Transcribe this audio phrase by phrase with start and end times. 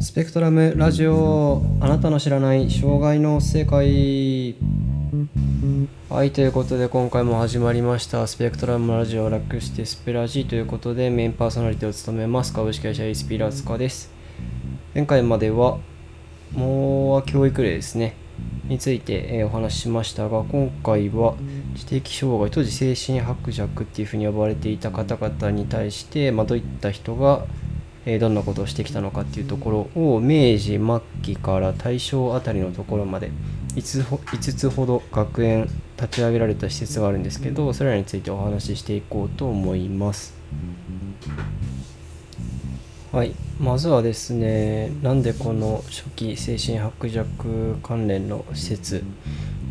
[0.00, 4.54] スペクトラムラジオあなたの知らない障害の世界。
[6.08, 8.24] はいということで今回も始まりました。
[8.28, 10.46] スペクトラムラジオ楽してスペラジー。
[10.46, 12.52] ということでメインパーソナリティを務めます。
[12.52, 14.12] 株式会社イスピラツカです。
[14.94, 15.78] 前回までは
[16.52, 18.14] もう教育例ですね。
[18.68, 21.34] について、お話ししましたが今回は
[21.74, 27.46] 知的障害当時精神薄弱っていうふうに呼ばれていた方々に対して、まあ、どういった人が、
[28.06, 30.80] えーどんなことをしてきたのかっていうところを明治末
[31.22, 33.30] 期から大正あたりのところまで
[33.74, 40.38] 5つほ5つほど学園立ち上げられた施設があるんですけどそれらについてお話ししていこうと思います。
[43.10, 49.02] はい、まずはですね、なんでこの初期精神薄弱関連の施設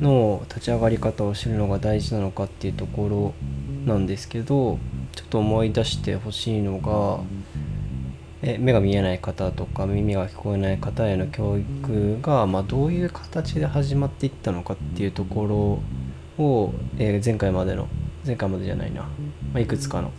[0.02, 3.34] の立ち上がり方を知るのが大事なのかっていうところ
[3.86, 4.80] なんですけど、
[5.16, 7.20] ちょっと思い出してほしいのが、
[8.42, 15.82] え目が見えない方とか耳が聞こえない方への教育が、まあ、どういう形で始まっていったのかっていうとこ
[16.38, 17.88] ろを、えー前回までの
[18.26, 19.08] 前回までじゃないな、ま
[19.56, 20.12] あ、いくつかの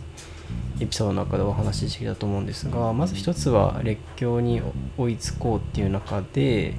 [0.79, 4.61] エピソードの中でお話ししてきたと思うんですがまず一つは列強に
[4.97, 6.73] 追いつこうっていう中で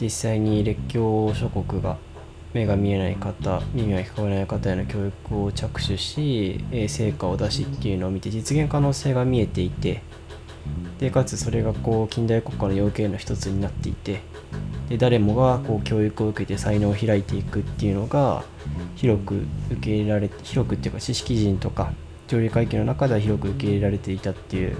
[0.00, 1.96] 実際に列強諸国が
[2.52, 10.02] 目が見えない方耳が聞こえない方への教育を着手しえ成果を出しっていうのを見て実現可能性が見えていて
[10.98, 14.20] でかつそれがこう近代国家の要件の一つになっていて
[14.88, 18.44] で誰もがこう教育を受けて才能を開いていくっていうのが
[18.96, 21.92] 広く受け入れられ広くっていうか知識人とか
[22.28, 24.76] 上流階級の中では広く受け入れられていたっていう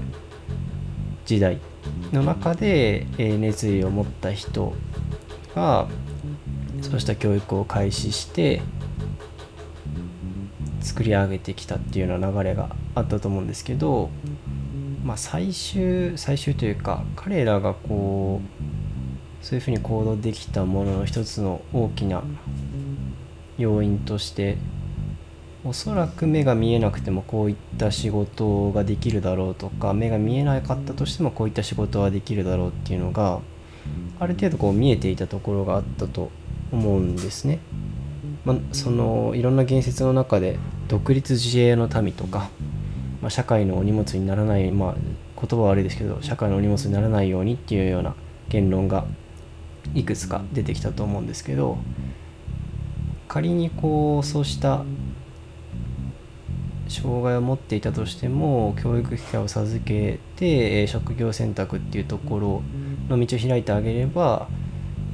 [1.25, 1.58] 時代
[2.12, 4.75] の中で、え熱意を持った人
[5.55, 5.88] が
[6.80, 8.62] そうした教育を開始して
[10.80, 14.10] 作り上げてきたっていうような流れがあったと思うんですけど、
[15.05, 18.41] まあ、最終最終というか彼らがこ
[19.41, 22.22] うそういうふうに行動できたものの一つの大きな
[23.59, 24.56] 要因として
[25.65, 33.41] おそらく目が見えなくてもこういった仕事ができるだろうとか目が見えなかったとしてもこういった仕事はできるだろうっていうのが
[34.19, 36.31] ある程度こう見えていたところがあったと
[36.71, 37.59] 思うんですね。
[38.44, 42.50] まあ、そのいろんな言説の中で独立自衛の民とか、
[43.22, 48.15] まあ、社会のお荷物にならない、まあ、言葉は悪いですけど社会のお荷物にならないようにっていうような
[48.49, 49.06] 言論が
[49.94, 51.78] いくつか出てきたと思うんですけど
[53.28, 54.84] 仮にこうそうした
[56.88, 62.62] 障害を持っていたとしても教育機会を授けて職業選択っていうところ
[63.09, 64.49] の道を開いてあげれば、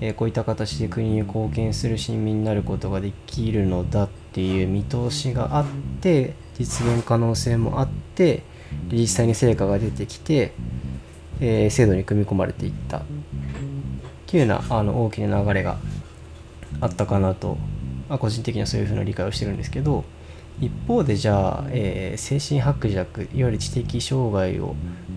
[0.00, 5.66] えこういった形で国に貢献する市民になることができるのだっていう見通しがあっ
[6.00, 8.42] て実現可能性もあって
[8.90, 10.52] 実際に成果が出てきて、
[11.40, 12.98] えー制度に組み込まれていった。
[12.98, 13.00] っ
[14.30, 15.78] ていうようなあの大きな流れが
[16.82, 17.56] あったかなと、
[18.10, 20.04] まあ、個人的にはそういうふうな理解をしてるんですけど
[20.60, 24.74] 一方でじゃあ、えー精神薄弱いわゆる知的障害を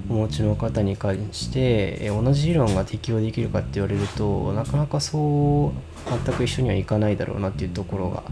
[0.10, 8.24] お持ちの方に関して、えー同じ理論が適用できるかって言われるとなかなかそう全く一緒にはいかないだろうなっていうところが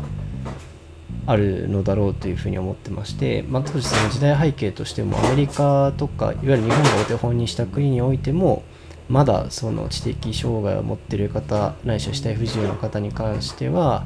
[1.30, 8.64] あるのだろうというふうに思ってまして、まあ、当時その時代背景としてもアメリカとかいわゆる日本がお手本にした国においても
[9.10, 14.06] まだその知的障害を持ってる方ないしは死体不自由の方に関しては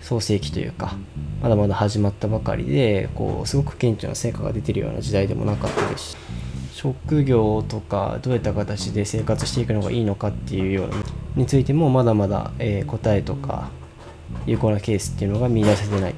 [0.00, 0.96] 創世期というか
[1.42, 6.12] まだまだ始まったばかりでこうすごく顕著な成果が出てるような時代でもなかったです。
[6.12, 6.16] し
[6.72, 10.94] 職業とかどういった形で生活していくのがいいのかっていうような
[11.34, 13.70] についてもまだまだ、え答えとか
[14.46, 16.14] 有効なケースっていうのが見出せてない、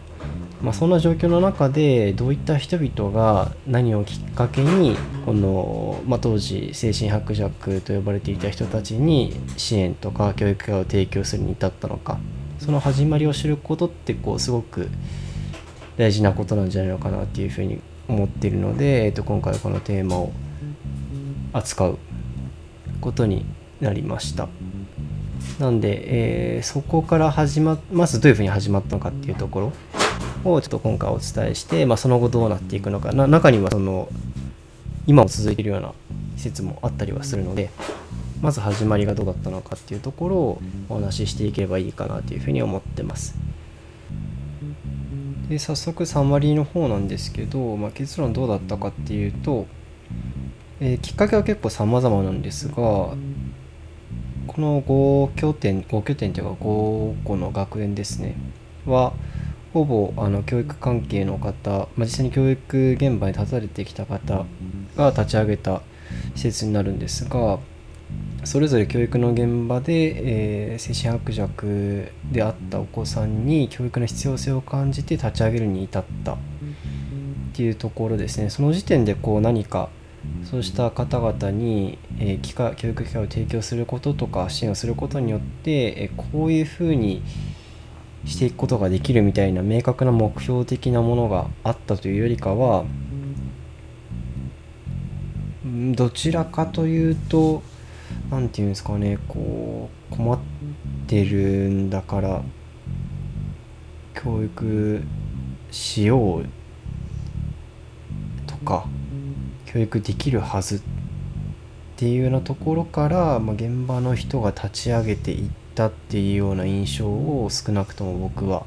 [0.63, 12.19] まあ、そんな状況の中でどういった人々が何をきっかけにこの、まあ、当時精神薄弱と呼ばれていた人たちに支援とか教育を提供するに至ったのか
[12.59, 14.89] その始まりを知ることってこうすごく
[15.97, 20.33] 大事なことなんじゃないのかなっていうふうに思っているので、えっと、今回はこのテーマを
[21.53, 21.99] 扱う
[23.01, 23.47] ことに
[23.81, 24.49] なりました。
[25.59, 29.73] なんで、えーそこから始まっまずどういうふうに始まったのかっていうところ
[30.45, 34.09] をちょっと今回お伝えして、まあ、その後どうなっていくのかな中にはその
[35.07, 35.93] 今も続いているような
[36.37, 37.71] 施設もあったりはするので
[38.41, 43.35] まず始まりがどうだったのかっていうところをお話ししていければいいかなというふうに思ってます。
[45.49, 49.67] で早速サマリーの方なんですけど、まあ、結論どうだったかっていうと、
[50.79, 53.17] えーきっかけは結構様々なんですがこ
[54.59, 58.37] の5拠点5拠点というか5個の学園ですね
[58.87, 59.13] は
[59.73, 64.45] ほぼあの教育関係の方、まあ、実際に教育現場に立たれてきた方
[64.97, 65.83] が立ち上げた
[66.35, 67.59] 施設になるんですが
[68.45, 76.37] それぞれ教育の現場で、えー、精神薄弱であったお子さんに教育の必要性を感じて立ち上げるに至ったっ
[77.53, 78.49] ていうところですね。
[78.49, 79.91] その時点でこう何か
[80.45, 87.23] そうした方々に、えー、教育機会を提供することとか支援をすることによって、えー、こういうふうに
[88.25, 92.85] していくことができるみたいな明確な目標的なものがあったというよりかは
[95.95, 97.63] どちらかというと
[98.31, 100.39] 何て言うんですかねこう困っ
[101.07, 101.39] てる
[101.69, 102.43] んだから
[104.15, 105.03] 教育
[105.71, 106.47] しよう
[108.47, 108.87] とか
[109.67, 110.81] 教育できるはずっ
[111.97, 118.65] ていうようなところから、まあ、現場の人が立ち上げていったっていうような印象を少なくとも僕は、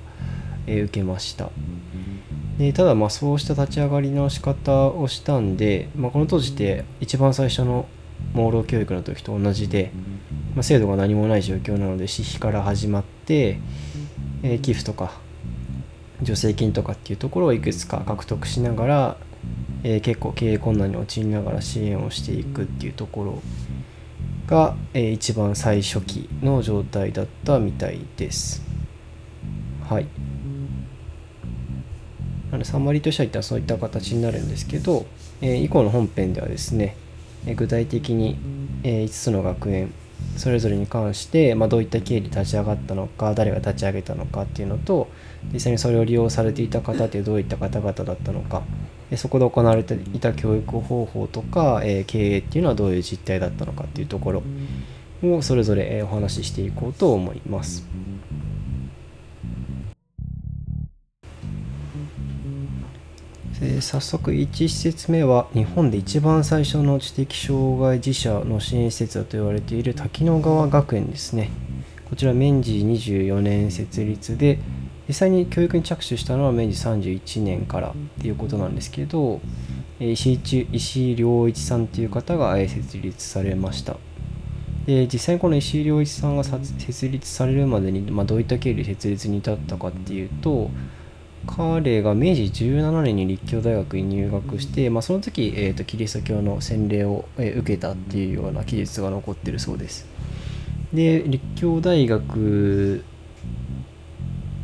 [0.68, 1.50] え、受けました。
[2.58, 7.88] でただまあそうした立ち上がりの仕方をしたんで、まあ、この当時って一番最初の
[8.34, 9.92] 盲ろ教育の時と同じで、
[10.54, 13.60] まあ、制度が何もない状況なので私費から始まって、
[14.44, 15.14] えー、寄付とか
[16.20, 19.18] 助成金とかっていうところをいくつか獲得しながら
[19.84, 23.42] えー、結構経営困難に陥りながら支援をしていくっていうところ
[24.48, 28.62] が、えー、一番最初期の状態だったみたいです。
[29.88, 30.08] はい。
[32.52, 35.06] なのでサマリーとしては一旦そういった形になるんですけど、
[35.42, 36.96] えー、以降の本編ではですね、
[37.46, 38.38] え具体的に、
[38.84, 39.94] え5つの学園
[40.38, 45.08] それぞれに関して、まあ、どういった経緯で立ち上がったのか誰が立ち上げたのかっていうのと
[45.52, 48.64] 実際にそれを利用されていた方ってどういった方々だったのか
[49.16, 54.44] そこで行われていた教育方法とか、え経営っていうのはどういう実態だったのかっていうところ
[55.24, 57.86] をそれぞれお話ししていこうと思います。
[63.80, 71.50] 早速1施設目は日本で一番最初の知的障害児者の支援施設だと言われている滝野川学園ですね
[72.10, 74.60] こちら明治24年設立で
[75.08, 79.42] 実際に教育に着手したのは明治31年からっていうことなんですけど
[80.00, 83.98] 石井石井良一さんっていう方が設立されました。
[84.86, 90.72] で実際にこの石井良一さんが設立されるまでに、まあ、どういった経緯で設立に至ったかっていうと
[91.48, 100.06] 彼が明治17年に立教大学に入学して、まあ、その時、えーと、キリスト教の洗礼を、えー、受けたっていうような記述が残ってるそうです。
[100.94, 103.04] で立教大学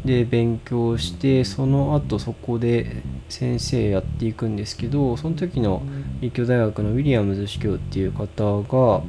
[0.05, 5.83] で勉強してその後そこで先生やっていくんですけどその時の
[6.21, 9.03] 立教大学のウィリアムズ司教っていう方が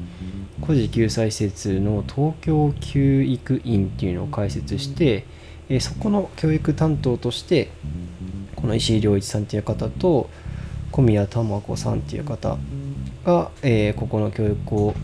[0.61, 5.27] 孤児救済施設の東京教育院っていうのを開設して
[5.81, 7.71] そこの教育担当として
[8.57, 10.29] この石井良一さんっていう方と
[10.91, 12.59] 小宮玉子さんっていう方
[13.25, 14.95] が、えー、ここの教育を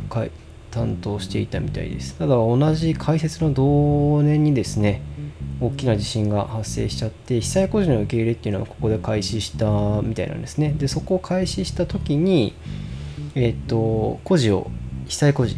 [0.71, 2.17] 担当していたみたいです。
[2.17, 5.01] ただ同じ開設の同年にですね
[5.61, 9.67] 大きな地震が発生しちゃって被災孤児の受け入れっていうのはここで開始した
[10.03, 10.75] みたいなんですね。
[10.77, 12.55] でそこを開始した時に
[13.35, 14.71] えっ、ー、と孤児を
[15.07, 15.57] 被災孤児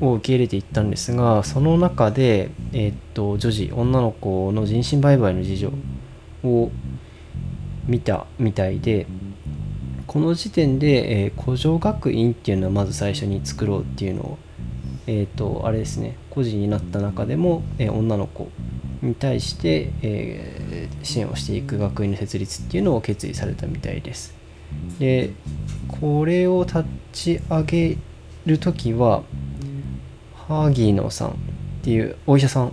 [0.00, 5.72] を受け入れていったんですがその中で、えっ、ー、と女児女の子の人身売買の事情
[6.44, 6.70] を
[7.86, 9.06] 見たみたいで
[10.06, 14.38] この時点で、えー、古城学院っていうのをまず最初に作ろうっていうのを
[15.06, 18.48] えっ、ー、とあれですね孤児になった中でも、え、女の子
[19.02, 24.34] に対して、えー、支援をしていく学院の設立っていうのを決意されたみたいです。
[24.98, 25.32] で
[25.88, 27.96] これを立ち上げ
[28.46, 29.22] る時は
[30.48, 31.32] 萩野さんっ
[31.82, 32.72] ていうお医者さん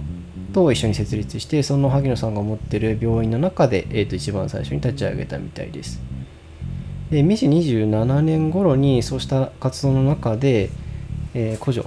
[0.54, 6.02] と一緒に設立してその萩野さんが持ってる病院の中で、えー、と一番最初に立ち上げたみたいです。
[7.12, 10.70] で明治27年頃にそうした活動の中で、
[11.34, 11.86] えー、古女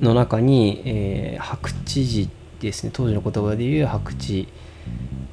[0.00, 2.28] の中に、えー、白知事
[2.60, 4.48] ですね当時の言葉でいう白地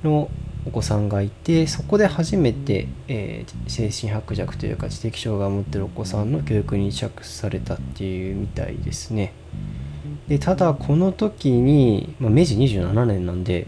[0.03, 0.29] の
[0.65, 9.33] お子さんがいてそこで初めて、えー、精神薄弱というか知的障害を持ってるお子さんの教育に着手されたっていうみたいですね。
[10.27, 13.67] でただこの時に、まあ、明治27年なんで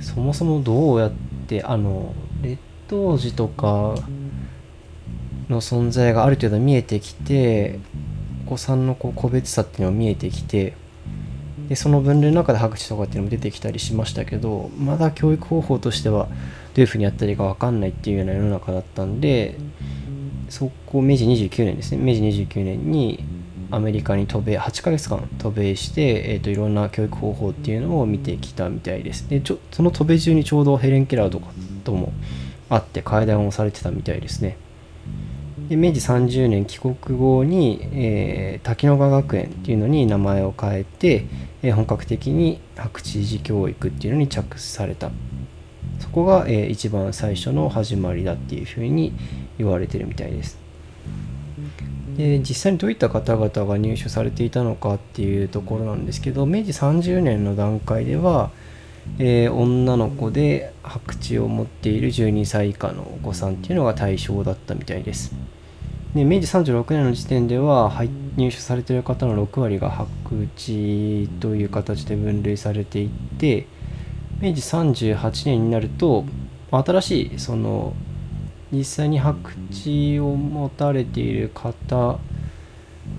[0.00, 1.12] そもそもどうやっ
[1.46, 3.94] てあの劣等児とか
[5.48, 7.78] の存在がある程度見えてきて
[8.46, 10.74] お子さんのこう個別差っていうのが見えてきて
[11.68, 16.32] でその分類の中で白紙とかっていうのも出てきたりしましたけどまだ教育方法としてはど
[16.78, 19.56] ういうふうにやったらいいか分かんないっていうような世の中だったんで
[20.48, 21.98] そこ明治29年ですね。
[21.98, 23.24] 明治29年に
[23.70, 29.28] アメリカに渡米8ヶ月間渡米して、えーと、いろんな教育方法っていうのを見てきたみたいです。
[29.28, 31.48] でちょその渡米中にちょうどヘレン・ケラーとか
[31.84, 32.12] とも
[32.68, 34.56] 会って会談をされてたみたいですね。
[35.68, 41.24] で明治30年帰国後に、えー、滝野川学園っていうのに名前を変えて、
[41.66, 45.10] えー、本格的に白地維持教育っていうのに着手された。
[45.98, 49.12] そこが、えー、一番最初の始まりだっていうふうに
[49.58, 50.58] 言われてるみたいです。
[52.16, 58.50] で実際にどういった方々が入所されていたのかっていうところなんですけど明治30年の段階では、
[59.18, 65.34] えー、女の子で白地を持っている12歳以下のお子さんっていうのが対象だったみたいです。
[66.14, 73.66] で明治36年の時点では入入所されている方の6割が白地という形で分類されていて
[74.40, 76.24] 明治38年になると
[76.70, 77.94] 新しいその
[78.70, 82.18] 実際に白地を持たれている方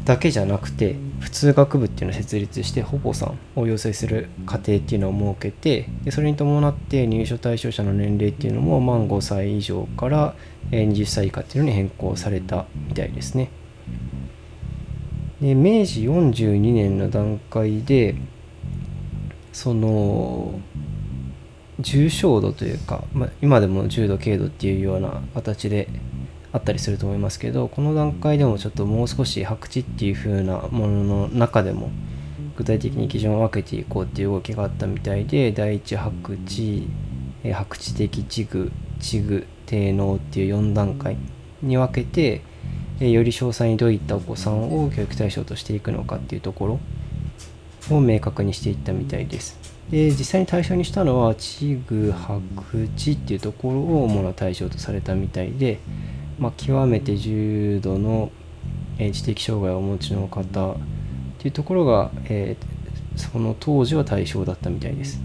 [0.04, 10.36] だけじゃなくて普通学部っていうのを設立して保護さんを要請する家庭っていうのを設けてでそれに伴って入所対象者の年齢っていうのも満5歳以上から
[10.72, 13.50] 20歳以下っていうのに変更されたみたいですね。
[15.42, 18.16] で明治42年の段階で
[19.54, 20.60] その
[21.80, 25.88] 重症度というか、まあ、今でも重度軽度っていうような形で
[26.52, 31.92] あったりすると思いますけどこの段階でもちょっともう少し白地っていう風なものの中でも
[32.56, 36.88] 具体的に基準を分けていこうっていう動きがあったみたいで第一白地
[37.44, 41.18] 白地的地具地具低能っていう4段階
[41.62, 42.42] に分けて
[43.00, 46.80] より詳細にどういったお子さんを教育対象としていくのかっていうとこ
[47.90, 49.58] ろを明確にしていったみたいです。
[49.92, 52.42] で実際に対象にしたのは地具白
[52.98, 55.80] 地っていうところを主な対象とされたみたいで、
[56.40, 58.32] まあ、極めて重度の、
[58.98, 60.76] え、知的障害をお持ちの方っ
[61.40, 65.22] ていうところが、えー、その当時は対象だったみたいです。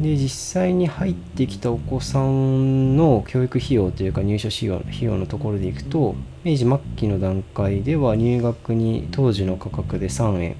[0.00, 10.56] で実際に入ってきたお子さんの教育費用というか入所費用費用のところでいくと明治末期の段階では入学に当時の価格で3円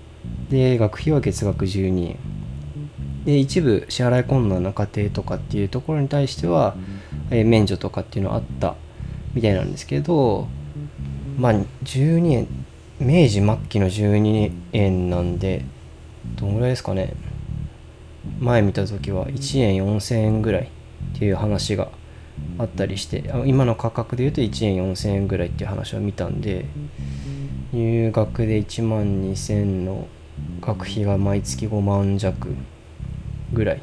[0.50, 2.16] で学費は月額12円
[3.24, 6.76] で一部支払い困難な家庭とかっていうところに対しては、
[7.30, 8.76] えー、免除とかっていうのはあった
[9.34, 10.46] みたいなんですけど
[11.36, 12.48] まあ12円
[13.00, 15.64] 明治末期の12円なんで
[16.36, 17.14] どんぐらいですかね
[18.40, 21.88] 前見た時は1円4000円ぐらいっていう話が
[22.58, 26.66] あったりして今の価格で言うと1円4000円ぐらいっていう話を見たんで
[27.72, 30.08] 入学で1万2000の
[30.60, 32.54] 学費が毎月5万弱
[33.52, 33.80] ぐらいっ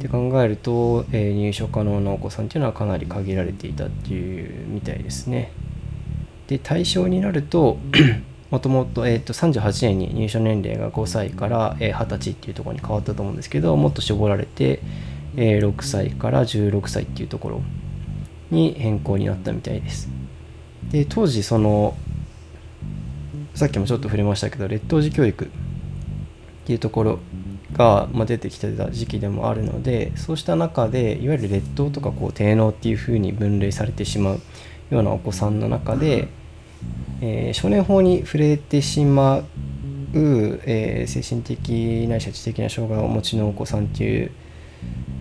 [0.00, 5.52] て考えると、えー、入所可能なお子さんっていうのはかなり限られていたっていうみたいですね。
[6.48, 7.78] で対象になると
[8.52, 14.82] もともと,、えー、と38年に入所年齢が5歳から、え、20歳っていうところに変わったと思うんですけどもっと絞られて、
[15.38, 17.62] え、6歳から16歳っていうところ
[18.50, 20.10] に変更になったみたいです。
[20.90, 21.96] で当時その
[23.54, 25.48] さっきもちょっと触れましたけど劣等児教育っ
[26.66, 27.18] ていうところ
[27.72, 34.40] が、ま出てきてた時期でもあるのでそうした中でいわゆる劣等とかこう低能っていうふうに分類されてしまう
[34.90, 36.28] ようなお子さんの中で、
[37.22, 39.44] えー、少年法に触れてしまう、
[40.14, 44.30] えー、精神的ないしは知的な障害をお持ちのお子さんっていう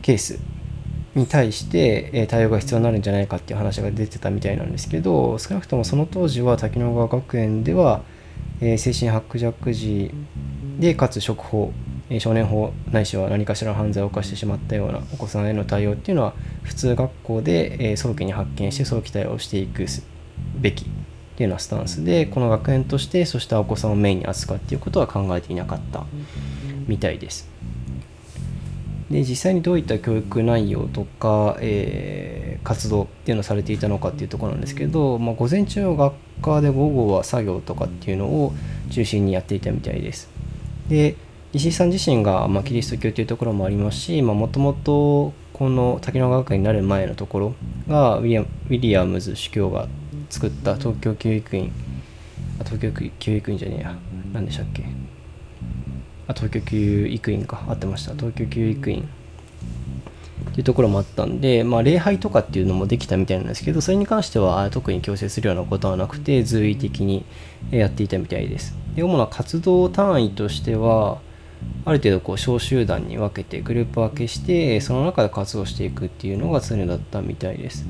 [0.01, 0.39] ケース
[1.15, 8.01] に対して、え対応が必要になるんじゃないかっていう話が出てたみたいなんですけど少なくともその当時は滝野川学園では
[8.62, 10.12] え、精神薄弱児
[10.79, 11.74] でかつ触法、
[12.20, 19.86] 少年法ないしは何かしら犯罪を犯してしまったようなお子さんへの対応っていうのは普通学校で、早期に発見して早期対応していく
[20.60, 20.86] べき
[21.41, 26.05] いうようなスタンスでこの学園としてそうしたお子さんをメインに扱うっていうことは考えていなかった
[26.88, 27.50] みたいです。
[29.10, 38.53] で実際にどういった教育内容とか、えー、活動っていうのをされていたのかっていうところなんですけど、まあ、午前中は学科で午後は作業とかっていうのを
[38.89, 40.29] 中心にやっていたみたいです。
[40.88, 41.17] で
[41.53, 47.55] 石井さん自身が、まあ、キリスト教っていうところもありますしもともとこの滝野学園になる前のところ
[47.89, 49.89] がウィリアムズ主教が
[50.32, 51.72] 作った東京教育院。
[52.60, 53.96] あ東京教育院じゃねえや。
[54.34, 54.84] 何でしたっけ？
[56.28, 57.64] あ東京教育院か。
[57.68, 58.14] 合ってました。
[58.14, 59.08] 東京教育院。
[60.50, 67.24] っていうところもあったんで、まあ、礼拝とかっていうのもできたみたいなんですけどそれに関しては特に強制するようなことはなくて随意的に
[67.70, 68.76] やっていたみたいです。
[68.96, 71.20] で主な活動単位としては
[71.86, 77.86] ある程度こう小集団に分けてグループ分けしてその中で活動していくっていうのが常だったみたいです。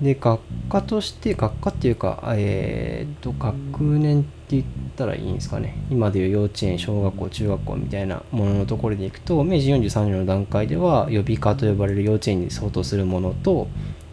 [0.00, 0.40] で学
[0.70, 4.64] 科として学科っていうかえっ、と学年って言っ
[4.96, 5.76] たらいいんですかね。
[5.90, 13.68] 今でいう幼稚園小学校中学校みたいなもののところでいくと明治43年の段階では予備科と呼ばれる幼稚園に相当するものと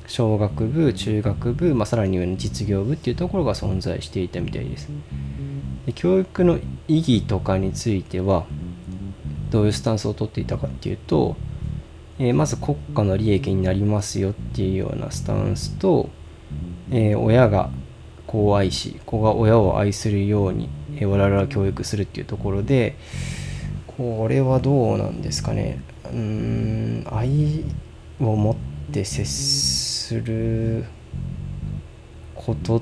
[0.08, 4.90] 小学部中学部、まあ、さらに上の実業部っていうところが存在していたみたいです。
[5.86, 8.46] で教育の意義とかについては
[9.50, 11.38] どういうスタンスをとっていたかっていうと、
[12.20, 16.10] えー、まず国家の利益になりますよっていうようなスタンスと、
[16.92, 17.70] えー、親が
[18.26, 20.70] 子を愛し子が親を愛するように、
[21.00, 22.96] え、我々は教育するっていうところで
[23.86, 25.82] これはどうなんですかね。
[26.06, 27.64] うん愛
[28.20, 28.56] を持っ
[28.94, 30.86] て接する
[32.34, 32.82] こと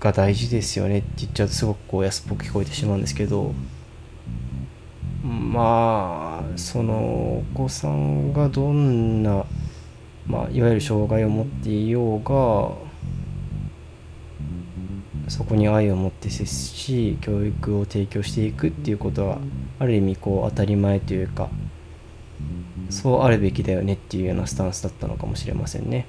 [0.00, 3.54] が大事ですよねって言っちゃうとすごくこう安っぽく聞こえてしまうんですけど。
[5.26, 9.44] まあそのお子さんがどんな、
[10.26, 12.86] まあ、いわゆる障害を持っていようが
[15.28, 19.38] そこに愛を持って接し教育を提供していくっていうことは
[19.80, 21.48] ある意味こう当たり前というか
[22.88, 26.06] そうあるべきだよねっていうようなスタンスだったのかもしれませんね。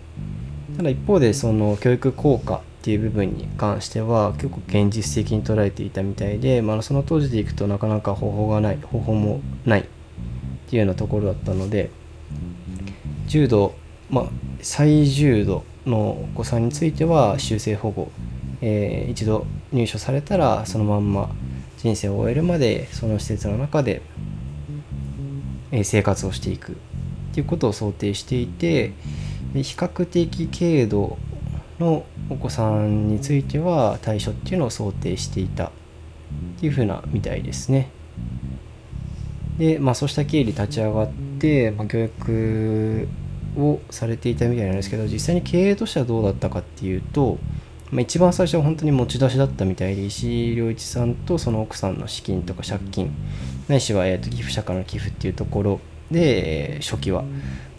[0.77, 9.84] ただ一方でその教育効果っていう部分に関しては結構現実的に捉えていたみたいで、まあ、その当時でいくとなかなか方法がない方法もないっ
[10.70, 11.89] ていうようなところだったので
[13.25, 13.75] 重度、
[14.10, 14.25] まあ、
[14.62, 18.10] 最重度のお子さんについては修正保護、
[18.62, 21.29] えー、一度入所されたらそのまんま
[21.75, 24.01] 人生を終えるまでその施設の中で
[25.84, 26.75] 生活をしていくっ
[27.34, 28.94] ていうことを想定していて
[29.53, 31.17] 比較的軽度
[31.79, 35.69] のお子さんについては対処っていうのを想定していたっ
[36.60, 37.89] ていうふうなみたいですね。
[39.57, 43.07] で、まあ、そうした経緯立ち上がって、まあ、教育
[43.57, 47.38] をされていたみたいなんですけど実際に経営としてはどうだったかっていうと、
[47.91, 53.12] まあ、一番最初は本当に持ち出しだったみたいで石井良一さんとその奥さんの資金とか借金
[53.67, 55.79] ないしは、えー、と寄付者からの寄付っていうところ
[56.11, 57.23] で初期は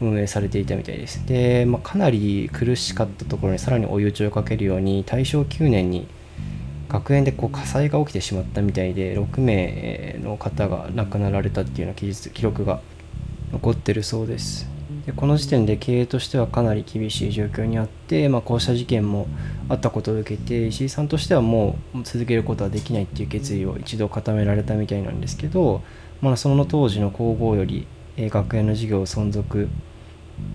[0.01, 1.27] 運営されていたみたいです。
[1.27, 6.07] で、まあ、かなり苦しかったところにさらに追い打ちをかけるように大正9年に
[6.89, 12.81] 学園でこう火災が起きてしまったみたいで6名の方が亡くなられたっていうような記述記録が
[13.53, 14.69] 残ってるそうです。
[15.05, 19.27] でこの時点で経営としてはかなり厳しい状況にあって、まあ、こうした事件も
[19.69, 25.83] あったことを受けて石井さんとしてはもう続けることはできないっていう決意を一度固められたみたいなんですけど、
[26.21, 27.87] まあ、その当時の皇后より
[28.19, 29.69] 学園の授業を存続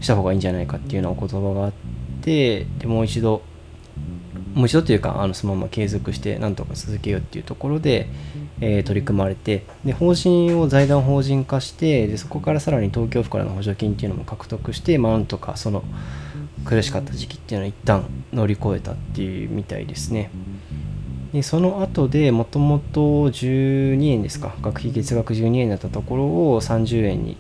[0.02, 1.74] した方がいいんじゃないかっていうようなお言葉があっ
[2.22, 3.42] てでもう一度
[4.54, 8.08] もう一度というかあのそのまま継続してなんとか続けようっていうところで、
[8.62, 15.84] えー、取り組まれてで法人を財団法人化してでそこからさらに東京府からの補助金っていうのも獲得して、まあ、なんとかその
[16.66, 20.30] 苦しかった時期っていうのは一旦乗り越えたっていうみたいですね。
[21.34, 27.38] でその後でもともと12円ですか学費月額12円だったところを30円に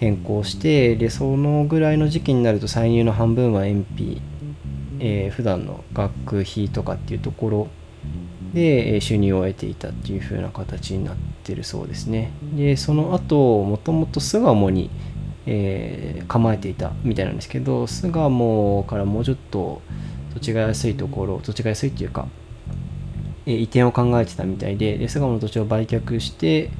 [0.00, 4.22] 変更してでそのぐらいの時期になると歳入の半分は延費、
[4.98, 7.68] えー、普段の学費とかっていうところ
[8.54, 12.32] で収入を得ていたっていう風な形になってるそうですね。
[12.56, 14.88] でその後もともと巣鴨に、
[15.44, 19.82] えー、構えていたみたいなんですけど巣鴨からもうちょっと
[20.32, 22.26] 土地が安いところ土地が安いっていうか、
[23.44, 26.70] えー、移転を考えてたみたいでで巣鴨の土地を売却して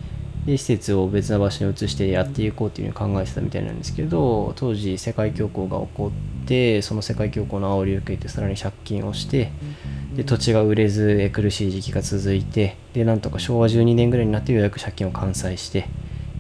[0.46, 6.12] で施設を別な場所に移してやっていこうっていうふうに考えてたみたいなんですけど当時世界恐慌が起こ
[6.44, 9.53] ってその世界恐慌の煽りを受けてさらに借金をして
[10.14, 15.88] で土地が売れず苦しい時期が続いてでなんとか昭和12年ぐらいになってようやく借金を完済して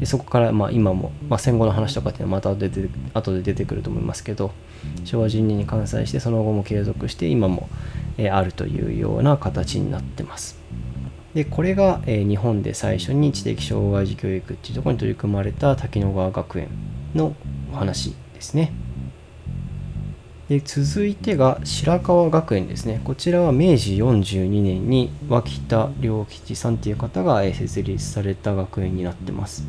[0.00, 4.50] でそこからまあ今も、まあ、戦後の話とかっていうのはまた出て後で出てくると思いますけど
[5.04, 7.68] 昭和12年に完済してその後も継続して今も、
[8.16, 10.58] えあるというような形になってます。
[11.34, 16.68] でこれが、え、日本で最初に知的障害児教育っていうところに取り組まれた滝野川学園
[17.14, 17.36] の
[17.72, 18.72] お話ですね。
[20.48, 23.00] で続いてが白川学園ですね。
[23.04, 29.64] こちらは明治42年に脇田良吉さんっていう方が設立された学園になってます。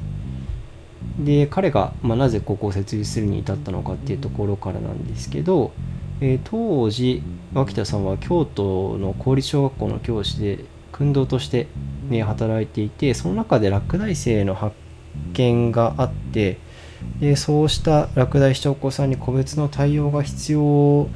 [1.19, 5.71] で彼が、まあ、なぜここを設立するに至ったのかっていうところからなんですけど、
[6.19, 7.21] えー、当時
[7.53, 10.65] 脇田さんは京都の公立小学校の教師で
[11.01, 11.67] 運動として、
[12.09, 14.75] ね、働いていてその中で落第生の発
[15.33, 16.59] 見があって
[17.19, 21.09] でそうした落第したお子さんに個別の対応が必要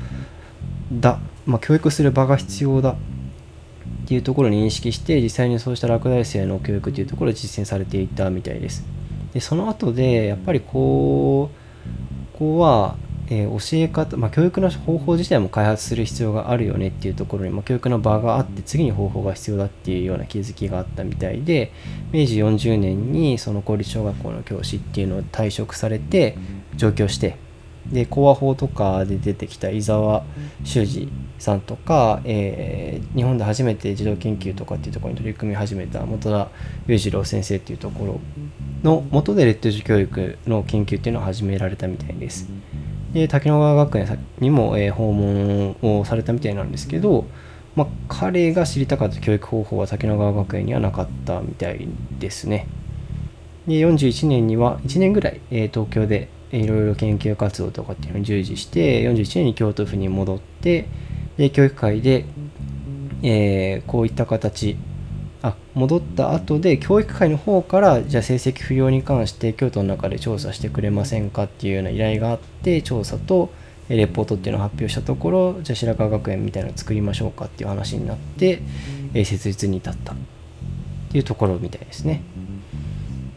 [0.91, 2.95] だ、まあ、教育する場が必要だ。
[4.05, 8.83] っていうところに認識して実際にそうした落第生の教育っていうところで実践されていたみたいです。
[9.33, 21.71] でその後でやっぱりこうここはえー、教え方、まあ、教育の方法自体も開発する必要があるよねっていうところに、まあ、教育の場があって次に方法が必要だっていうような気づきがあったみたいで
[22.11, 26.37] 明治40年にその公立小学校の教師っていうのを退職されて
[26.75, 27.37] 上京して
[27.91, 30.23] で講和法とかで出てきた伊沢
[30.63, 31.07] 修司
[31.37, 36.49] さんとか、えー、日本で初めて児童研究とかっていうところに取り組み始めた本田
[36.87, 38.19] 裕次郎先生っていうところ
[38.83, 42.49] の元でレッド教育の研究っていうのを始められたみたいです。
[43.15, 47.25] で滝野川学園にも、えー、訪問をされたみたいなんですけど、
[47.73, 51.87] まあ、彼が知りたかった教育方法は滝野川学園にはなかったみたい
[52.19, 52.67] ですね。
[53.67, 60.89] で41年には1年ぐらい、えー、東京でいろいろ研究活動とかっていうのに従事して41年に京都府に戻って
[61.37, 62.25] で教育会で、
[63.23, 64.75] えー、こういった形
[65.45, 73.51] あ戻った後で教育会の方からじゃあ成績不要に関して京都の中で調査してくれませんかっていうような依頼があって調査と
[73.87, 78.63] レポートっていうのを発表したところじゃあ白川学園みたいなのを作りましょうかっていう話になって、
[79.13, 80.15] え、設立に至ったっ
[81.11, 82.23] ていうところみたいですね。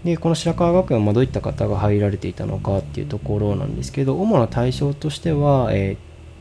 [0.04, 5.98] でこの白川学園はどういった方が入られていたのかっていうところなんですけど主な対象としては、え、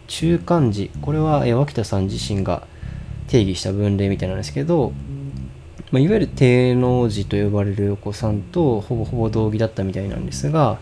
[0.07, 2.65] 中間時これは、え、脇田さん自身が
[3.27, 4.93] 定義した分類みたいなんですけど、
[5.91, 10.79] まあ、いわゆる低能児と呼ばれるお子さんとほぼほぼ同義だったみたいなんですが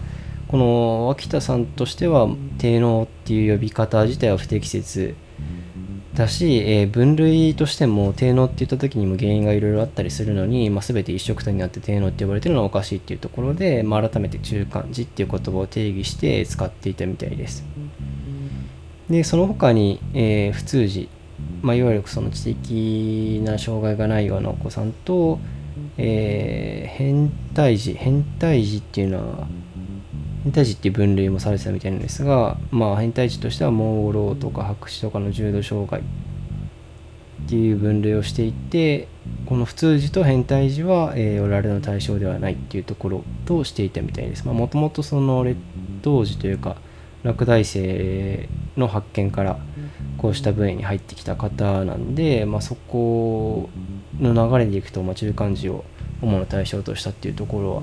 [0.48, 5.16] この脇田さんとしては低能っていう呼び方自体は不適切
[6.16, 17.66] だし、えー、分類としても低能って言った時にも原因がいろいろあったりするのに、まあ、全て一色体になって低能って呼ばれてるのはおかしいっていうところで、まあ、改めて中間時っていう言葉を定義して使っていたみたいです。
[19.10, 21.10] でその他に、えー、普通時、
[21.62, 25.40] まあ、いわゆるその知的な障害がないようなお子さんと、
[25.98, 29.48] えー、変態児変態児っていうのは
[30.44, 36.04] 変態児っていう分類もされてたみたいなんですが、まあ、変態児としては朦朧とか白紙とかの重度障害っ
[37.48, 39.08] ていう分類をしていて
[39.46, 44.48] この普通児と変態児は、えー、我々の対象ではないっていうところとしていたみたいです。
[44.48, 45.60] もともとその劣
[46.02, 46.78] 等児というか
[47.24, 49.60] 落第生の発見から
[50.26, 53.70] こうした分野に入ってきた方なんで、まあ、そこ
[54.20, 55.86] の流れでいくと、まあ、中間児を
[56.20, 57.82] 主な対象としたっていうところは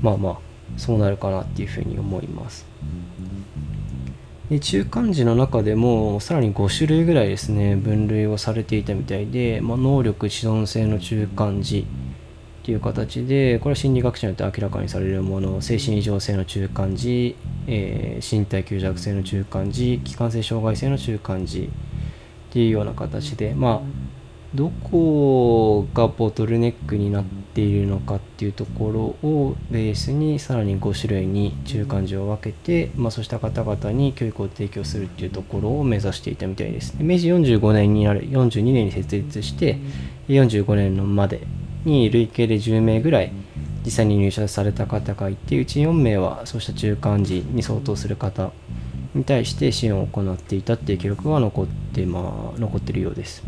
[0.00, 0.38] まあまあ
[0.78, 2.64] そうなるかなっていうふうに思います。
[4.48, 11.84] で中間時の中でもさらに5種類ぐらいですね分類をされていたみたいで、まあ、能力依存性の中間時
[12.68, 17.34] っていう形でこれは心理学者によって明らかにされるもの精神異常性の中間時、
[17.66, 21.70] えー、身体強弱性の中間時機関性障害性の中間時
[22.50, 23.80] っていうような形でまあ
[24.54, 28.90] どこがボトルネックになっているのかっていうとこ
[29.22, 36.94] ろをベースにさらに5種類に中間時を分けて、まあ、そうした方々に教育を提供するっていうところを目指していたみたいです。
[36.98, 39.78] 明治45年になる42年に設立して
[40.28, 41.46] 45年のまで
[41.84, 43.32] に累計で10名ぐらい
[43.84, 48.52] 実際に入社された方がいてうち4名はそうした中間時に相当する方
[49.14, 53.42] に対して支援を行っていたっていう記録が残って,、まあ、残ってるようです。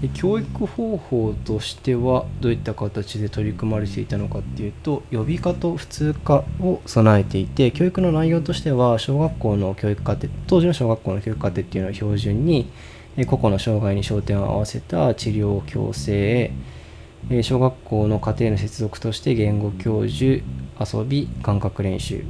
[0.00, 12.68] で教育方法としてはどういった形で取り組まれていたのかっていうと予備科と普通科を備えていて教育の内容としては小学校の教育課程当時の小学校の教育課程っていうのは標準に
[13.26, 16.52] 個々の障害に焦点を合わせた治療矯正
[17.42, 20.42] 小学校の家庭の接続として言語教授
[20.80, 22.24] 遊び感覚練習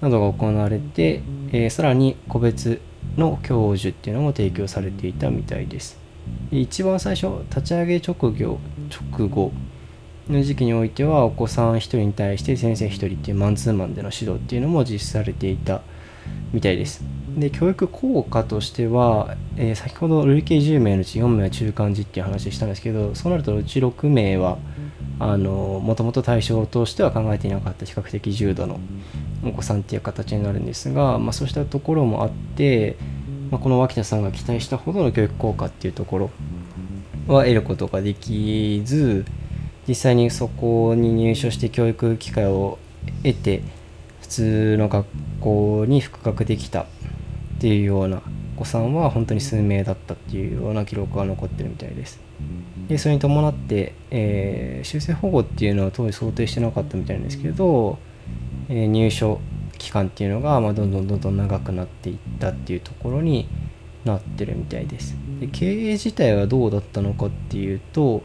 [0.00, 2.80] などが行われて、え、さらに個別
[3.16, 5.98] の教授っていうのも提供されていたみたいです。
[6.50, 8.58] 一番最初立ち上げ直業
[8.90, 9.52] 直後
[10.28, 15.82] の時期においてはお子さん1人に対して先生1人っていうマンツーマンでの指導っていうのも実施されていた
[16.52, 17.04] みたいです
[17.36, 24.58] で教育効果としては、えー、先ほど累計10名のうち4名は中間時っていう話したんですけどそうなるとうち6名は
[25.18, 28.80] もともと対象としては考えていなかった比較的重度の
[29.44, 32.96] お子さんっていう形になるんですが、まあ、そうしたところもあって
[33.50, 36.30] まあ、この脇田さんが期待したほどの教育効果っていうところ
[37.28, 39.24] は得ることができず
[39.88, 42.78] 実際にそこに入所して教育機会を
[43.22, 43.62] 得て
[44.20, 45.06] 普通の学
[45.40, 46.86] 校に復学できた
[47.56, 48.22] っていうような
[48.56, 52.20] お子さんは本当に数名だったっていうような記録が残ってるみたいです。
[52.88, 57.98] でそれに伴って、えー、修正保護っていうのは当時想定してなかったみたいなんですけど、
[58.68, 59.40] えー、入所
[59.78, 63.48] 期間っていうのが、まあ、どんどんどんどん長くなっていったっていうところに
[64.04, 68.22] なってるみたいですで経営自体はどうだったのかっていうと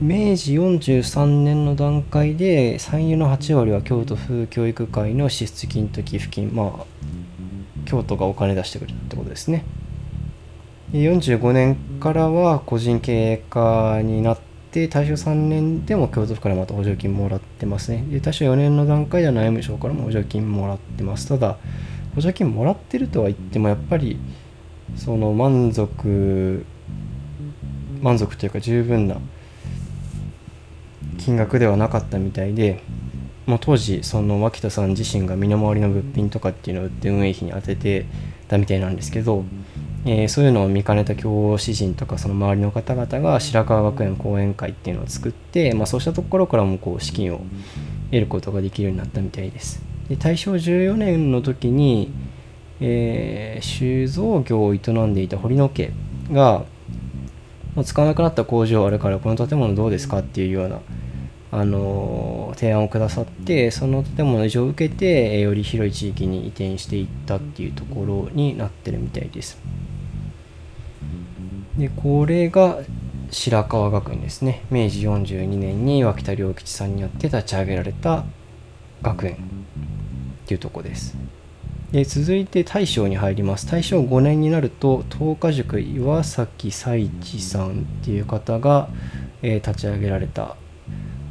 [0.00, 6.97] 明治43年の段階で産油の8割は京都府教育会の支出金と寄付金まあ
[7.88, 9.64] 京都がお金出してくれたってことですね。
[10.92, 14.38] 45年からは個人経営化になっ
[14.70, 18.04] て大正3年でも京都府からまた補助金もらってますね。
[18.10, 21.28] で大正4年の段階では内務省からも補助金もらってます。
[21.28, 21.56] ただ
[22.14, 24.18] 補助金もらってるとは言ってもやっぱり
[24.94, 26.66] その満足
[28.02, 29.16] 満足というか十分な
[31.16, 32.82] 金額ではなかったみたいで
[33.48, 38.06] もう当時その脇田さん自身が身の回りの物品とかっていうのを売って運営費に充てて
[38.46, 39.42] たみたいなんですけど、
[40.04, 47.40] えー、そういうのを見かねた教師陣とかその周りの方々が白川学園講演会っていうのを作って、まあ、そうしたところからもこう資金を
[48.10, 49.82] 得ることができるようになったみたいです。
[50.10, 52.12] で大正14年の時に、
[52.82, 55.90] えー、酒造業を営んでいた堀野家
[56.30, 56.66] が
[57.74, 60.80] もう使わなくなった工場あるからこの建物どうですかっていうような
[61.50, 69.58] あの提案をくださってその建物の以上を受けてより広い地域に移転していったっていうところになってるみたいです。
[71.78, 72.80] でこれが
[73.30, 74.64] 白川学園ですね。
[74.70, 78.24] 明治42年に脇田良吉さんによって立ち上げられた
[79.00, 79.36] 学園っ
[80.46, 81.16] ていうとこです。
[81.92, 83.66] で続いて大正に入ります。
[83.66, 88.88] 大正5年になると東華塾岩崎彩地さんっていう方が、
[89.40, 90.56] えー、立ち上げられた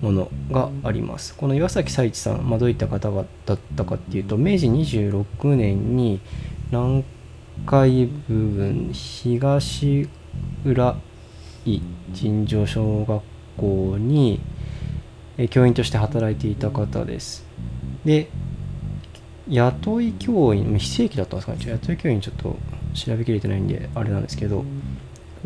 [0.02, 1.36] ものがあります。
[1.36, 6.20] この岩崎彩一さん、まあ、どういった方だったかっていうと明治26年に
[6.72, 7.04] 南
[7.66, 10.08] 海部分東
[10.66, 10.96] 浦
[11.66, 11.82] 井
[12.12, 13.22] 尋常小学
[13.58, 14.40] 校に
[15.50, 17.46] 教員として働いていた方です。
[18.06, 18.30] で
[19.50, 21.60] 雇い教員非正規だったんですかね。
[21.72, 22.58] 雇い教員ちょっと
[22.94, 24.66] 調べきれてないんであれなんですけど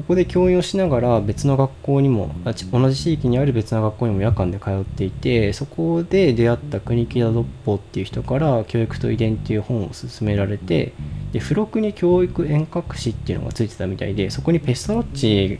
[0.01, 10.93] ここで教員をしながら別の学校にも同じ地域にある別の学校にも夜間で通っていてそこで出会った国木田六法っていう人から教育と遺伝っていう本を勧められて
[11.33, 15.59] で付録に教育遠隔史っていうのがついてたみたいでそこにペスタロッチ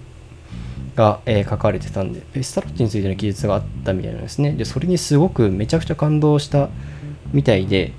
[0.96, 4.54] が、えー、書かれてたんでペスタロッチについての記述があったみたいなんですね。
[4.54, 6.70] でそれにすごくめちゃくちゃ感動した
[7.32, 7.94] みたいで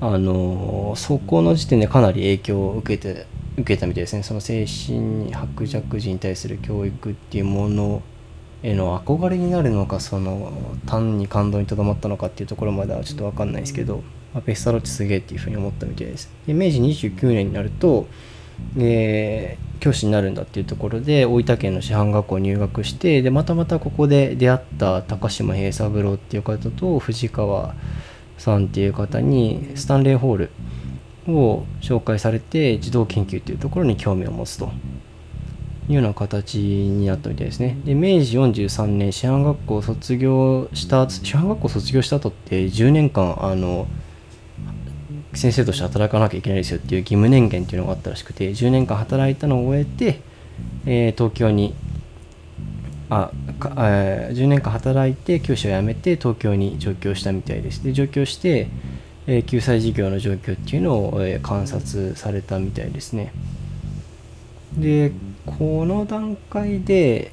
[0.00, 3.26] あのー、そこの時点でかなり影響を受けて
[3.58, 4.22] 受けたみたいですね。
[4.22, 8.02] その精神薄弱児に対する教育っていうもの
[8.62, 10.52] への憧れになるのかその
[10.86, 14.02] 単に感動にとどまったのかっていうところまではちょっと分かんないですけど、
[14.34, 16.30] まあ、ペスタロッチすげえっていうふうに思ったみたいです。
[16.46, 18.06] で明治29年になると、
[18.76, 27.74] えー、教師になるんだっていうところで大分県の師範学校に入学してでまたまたここで出会った高島平三郎っていう方と藤川
[28.38, 30.50] さんっていう方にスタンレーホール
[31.28, 34.70] を紹介されて児童研究というところに興味を持つと
[35.88, 37.78] いうような形になったみたいですね。
[37.84, 43.86] で明治43年師範学校を卒業した師範学校を卒業した後って10年間あの
[45.34, 50.20] 先生として働かなきゃいけないですよっていう義務年限っていうのがあったらしくて10年間働いたのを終えて、
[50.84, 51.74] えー、東京に
[53.10, 58.68] あか、えー、10年間働いて教師を辞めて東京に上京したみたいですで上京して
[59.30, 63.32] え救済事業の状況っていうのを、え観察されたみたいですね。
[64.76, 65.12] で
[65.44, 67.30] この段階で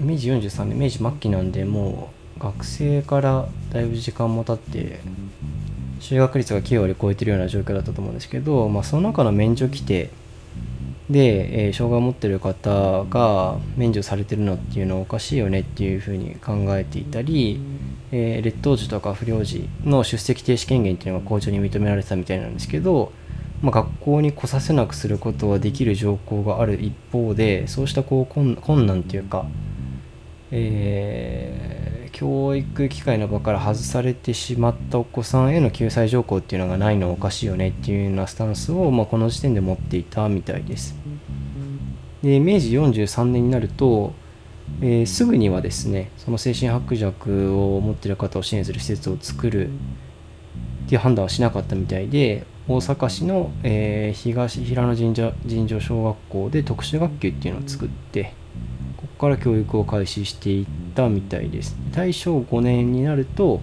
[0.00, 4.98] 明治43年明治末期なんでもう学生からだいぶ時間も経って
[6.00, 10.10] 就学率が9割超えてるような状況だったと思うんですけど、まあ、その中の免除規定
[11.08, 17.60] で、えー、障害を持ってる方が免除されてるのっていうのはおかしいよねっていうふうに考えていたり、
[18.16, 23.10] えー、劣等児とか不良児の出席停止権限っていうのが校長に認められてたみたいなんですけど、
[23.60, 29.46] まあ、学校に来させなくすることはできる条項がある一方でそうしたこう困難っていうか、
[30.52, 40.94] えー、教育機会の場から外されてしまったお子さんへの救済条項っていうのがないのはおかしいよねっていうようなスタンスを、まあ、この時点で持っていたみたいです。
[42.22, 44.14] で明治43年になると
[44.80, 58.34] えー、すぐにはですねその精神薄弱を持っている方を支援する施設を作るっていう判断はしなかったみたいで大阪市の、えー、東平野神社神社小学校で特殊学級っていうのを作って
[58.96, 61.76] ここから教育を開始していったみたいです。
[61.92, 63.60] 大正5年になると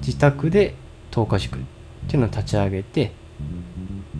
[0.00, 0.74] 自宅で
[1.10, 1.62] 10日塾っ
[2.08, 3.12] ていうのを立ち上げて、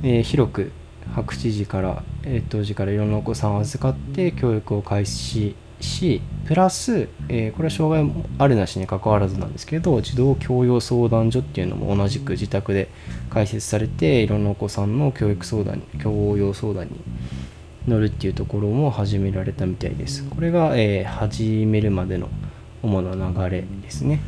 [0.03, 0.73] えー、広く
[1.15, 12.89] 白知事から、えー、当時からいろんなお子さんを預かって教育を開始しプラス、えー、これは障害あるなしにかかわらずなんですけど児童教養相談所っていうのも同じく自宅で
[13.31, 17.01] 開設されていろんなお子さんの教育相談教養相談に
[17.87, 20.25] 乗るっていうところも始められたみたいです。
[20.29, 22.29] これが、えー、始めるまでの
[22.83, 24.21] 主な流れですね。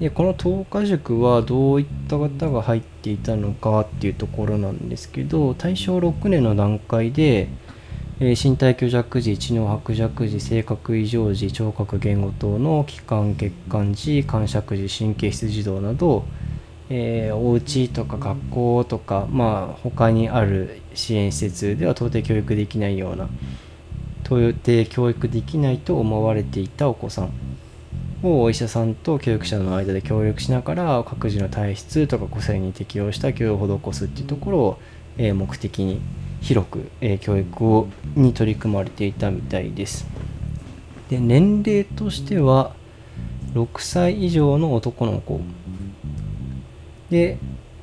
[0.00, 7.48] でこの東華塾はどういった方が入っていたのかっていうところなんですけど大正6年の段階で、
[8.20, 16.24] えー、身体虚弱時、知能薄弱時、性格異常時、聴覚言語等の気管血管時、感触時、神経質児童など、
[16.90, 23.28] えー、お家とか学校とか、まあ、他にある支援施設では到底教育できないような、
[24.24, 27.30] 到底教育できないと思われていたお子さん。
[28.22, 34.78] をお医者さんと教育者の間で協力しながら各自の体質とか個性に適応した教育を施すっていうところを、
[35.18, 36.00] え、目的に
[36.40, 40.06] 広く、え、教育をに取り組まれていたみたいです。
[41.10, 42.72] で年齢としては
[43.54, 45.40] 6歳以上の男の子
[47.10, 47.38] で、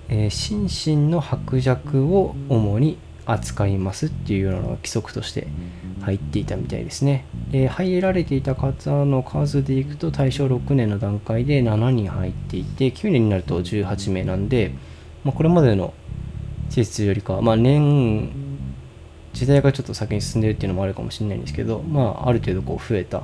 [0.09, 5.47] えー、心身の薄弱を主に扱いますっていうようなのが規則として
[6.03, 7.25] 入っていたみたいですね。
[7.51, 14.73] で入られていた方の数でいくと大正6年の段階で7人入っていて9年になると18名なんで、
[15.23, 15.93] まあ、これまでの
[16.69, 18.31] 施設よりか、まあ、年
[19.33, 23.23] 時代がちょっと先に進んでるっていうのもあるかもしれないんですけど、まあ、ある程度こう増えた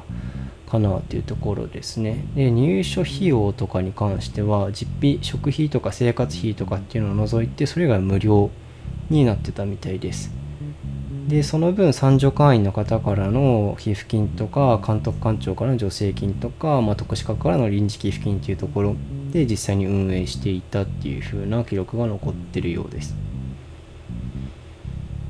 [0.70, 2.26] かなっていうところですね。
[2.36, 8.52] で入所費用とかに関しては実費食費とか生活費とかっていうのを除いてそれが無料
[9.10, 10.39] になってたみたいです。
[11.30, 18.96] でその分三助会員の方からの寄付金とか監督官庁からの助成金とか、まあ、特殊課からの臨時寄付金っていうところ
[19.32, 23.16] で実際に運営していたっていう風な記録が残ってるようです。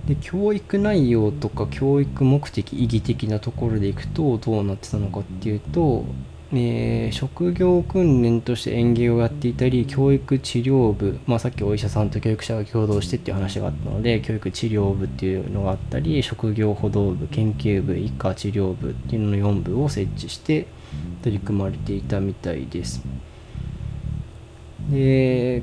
[0.08, 6.06] で教育内容とか教育目的意義的なところでいくとどうなってたのかっていうと
[6.52, 20.66] えー、職業訓練として園芸をやっていたり教育治療部、まあ、さっきお医者さんと教育者が共同してっていう話があったので教育治療部っていうのがあったり職業補導部研究部以下治療部っていうのの4部を設置して
[21.22, 23.04] 取り組まれていたみたいです。
[24.90, 25.62] で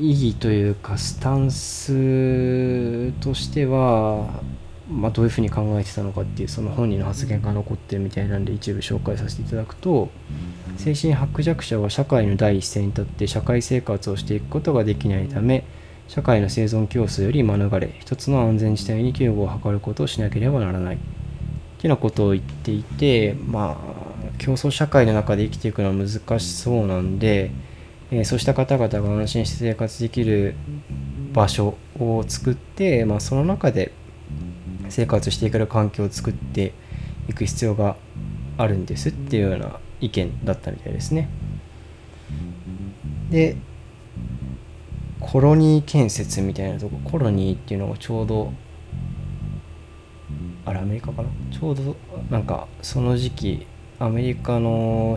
[0.00, 4.42] 意義というかスタンスとしては
[4.88, 10.10] まあ、どういうふうに考えてたのかっていうその本人の発言が残ってるみたいなんで一部紹介させていただくと
[10.76, 15.64] 精神薄弱者は社会の第一線に立って社会生活をしていくことができないため
[16.06, 20.96] 社会の生存競争より免れ一つの安全地帯に救護を図ることをしなければならない。
[20.96, 20.98] っ
[21.78, 27.50] ていうようなことを言っていてまあ競争社会の中で生きていくのは難しそうなんで、
[28.10, 30.54] えー、そうした方々が安心して生活できる
[31.32, 33.92] 場所を作って、まあ、その中で
[34.88, 36.72] 生活していける環境を作って
[37.28, 37.96] いく必要が
[38.58, 41.28] あるんですっていうような意見だったみたいですね。
[43.30, 43.56] で
[45.18, 48.52] コロニー建設みたいなとこコロニーっていうのがちょうど
[50.64, 51.28] あれアメリカかな？
[51.50, 51.96] ちょうど
[52.30, 53.66] なんかその時期
[53.98, 55.16] アメリカの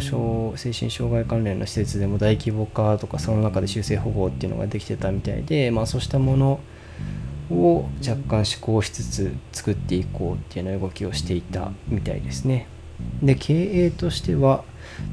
[0.56, 6.60] 精神障害関連の施設でも大規模化とかその中で修正保護っていうのができてたみたいでまあそうしたもの
[7.52, 12.68] を若干試行しつつ作っていこうっていうような動きをしていたみたいですね。
[13.24, 14.64] で経営としては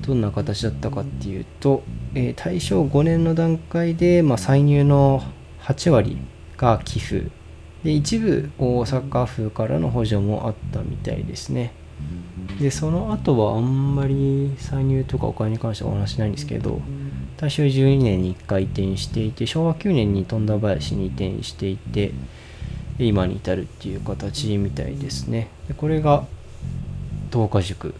[0.06, 1.82] どんな形だったかっていうと、
[2.14, 5.22] えー、大正5年の段階で、まあ、歳入の
[5.62, 6.18] 8割
[6.56, 7.30] が寄付
[7.84, 11.72] で一部大阪府からの補助もあったみたいですね。
[12.60, 16.80] でその後はあんまり歳入とかお金に関してはお話しないんですけど
[17.36, 22.12] 大正12年に1回移転していて昭和9年に富田林に移転していて
[22.98, 25.48] 今に至るっていう形みたいですね。
[25.68, 26.24] でこれが
[27.30, 27.94] 東華塾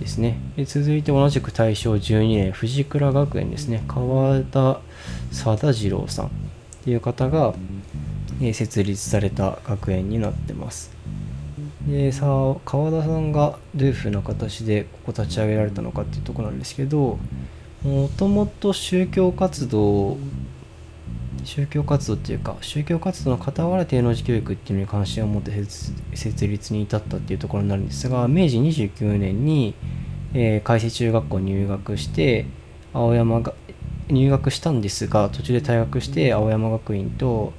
[0.00, 0.38] ですね。
[0.56, 3.84] で続いて同じく大正12年藤倉学園ですね。
[3.88, 4.80] 川田
[5.32, 6.30] 貞次郎さんっ
[6.84, 7.54] ていう方が
[8.52, 10.90] 設立された学園になってます。
[11.86, 17.18] でさあ川田さんがどういうふうな形でここ立ち上げられたのかっていうとこなんですけど
[17.82, 20.16] もともと宗教活動
[21.44, 25.52] 宗教活動っていうか宗教活動の傍ら低能児教育っていうのに関心を持って
[26.14, 29.74] 設立に至ったっていうところになるんですが明治29年に、
[30.34, 32.46] えー、海星中学校に入学して
[32.92, 33.54] 青山が
[34.08, 37.52] 入学したんですが途中で退学して青山学院と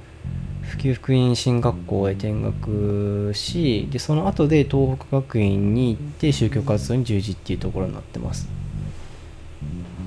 [0.62, 8.48] 普及福音進学校へ転学しでその後で東北学院に行って宗教活動に従事っていうところになってます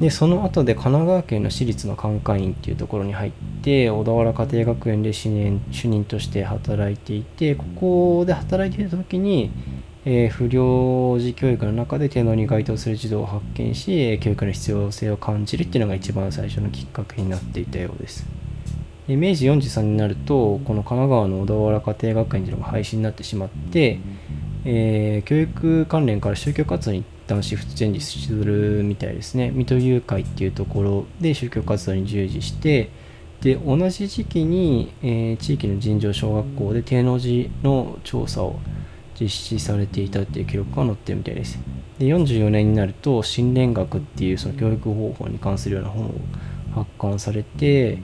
[0.02, 3.32] でその後で神奈川県の私立の管科院っていうところに入っ
[3.62, 9.52] て小田原家庭学園で主任主任として働いていてここで働いていた時に、
[10.06, 18.26] えー、不良児教育の中で低能に該当する児童を発見し教育の必要性を感じるっていうのが一番最初のきっかけになっていたようです。
[19.08, 24.00] で明治43になるとこの神奈川の小田原家庭学園っていうのが廃止になってしまって、
[24.66, 29.52] えー、教育関連から宗教活動に旦シフトチェンジするみたいですね。
[29.52, 32.90] 水戸誘拐っていうところで宗教活動に従事して
[33.42, 38.60] で同じ時期に、えー、地域の尋常小学校で定能寺の調査を
[39.20, 41.60] 実施されていたっていう記録が載ってるみたいです。
[42.00, 46.14] で44年になると新練学っていうその教育方法に関するような本を
[46.74, 48.00] 発刊されて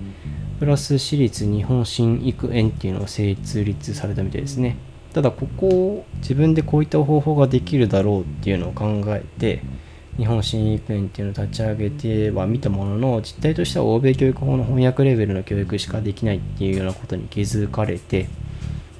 [0.59, 4.75] プラス私立日本新育園っていうのが設立されたみたいですね。
[5.17, 9.63] ただここを自分でこういった方法ができるだろうっていうのを考えて
[10.15, 18.29] 日本新育園っていうのを立ち上げては見たものの実態としては欧米教育法の翻訳レベルの教育しかできないっていうようなことに気づかれて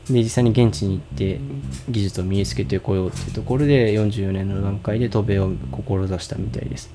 [0.10, 1.40] で実際に現地に行って
[1.88, 6.90] 技術を身につけてこようっていうところで44年の段階で渡米を志したみたいです。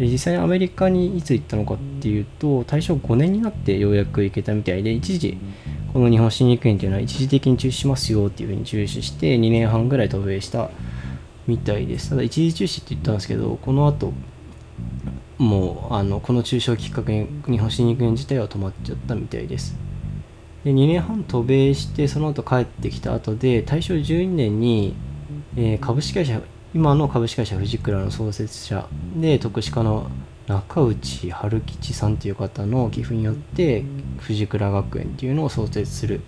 [0.00, 5.38] で実際にアメリカにいつ行ったのかっていうと大正5年になってようやく行けたみたいで一時
[5.98, 10.70] この日本新育園っていうのは一時的に中止しますよっていうふうに中止して2年半ぐらい渡米した
[11.48, 12.10] みたいです。
[12.10, 14.12] ただ一時中止って言ったんですけどこの後
[15.38, 19.76] もうあのこの中止をきっかけに日本新育園自体は止まっちゃったみたいです。
[20.62, 24.94] で2年半渡米してその後帰ってきた後で大正12年に、
[25.56, 26.40] えー、株式会社
[26.76, 30.08] 今の株式会社藤倉の創設者で徳祉家の
[30.48, 33.84] 中内春吉さんという方の寄付によって
[34.18, 36.22] 藤倉学園っていうのを創設する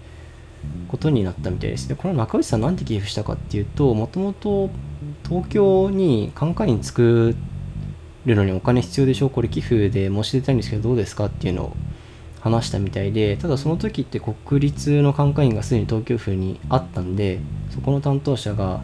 [0.89, 1.89] ことになったみたいです。
[1.89, 4.69] でこの中内さん何て寄付したかっていうともともと
[5.27, 7.35] 東京に眼科院作
[8.27, 11.77] るのにお金必要でしょこれ寄付で申し出たいんですけどどうですかっていうのを
[12.41, 17.41] 話したみたいでただその時って国立の眼科院がすでに東京府にあったんで
[17.71, 18.83] そこの担当者が、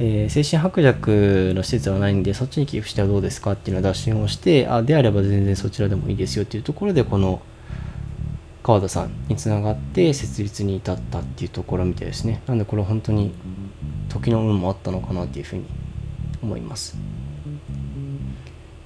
[0.00, 7.42] えー、精神薄弱の施設はないんでそっちに寄付してはどうですかっていうのを打診をしてあであれば全然そちらでもいいですよっていうところでこの
[8.64, 12.42] 川田さんにつながって設立に至ったっていうところみたいですね。
[12.46, 13.34] なんでこれ本当に
[14.08, 15.66] 時の運もあったのかなっていうふうに
[16.42, 16.96] 思います。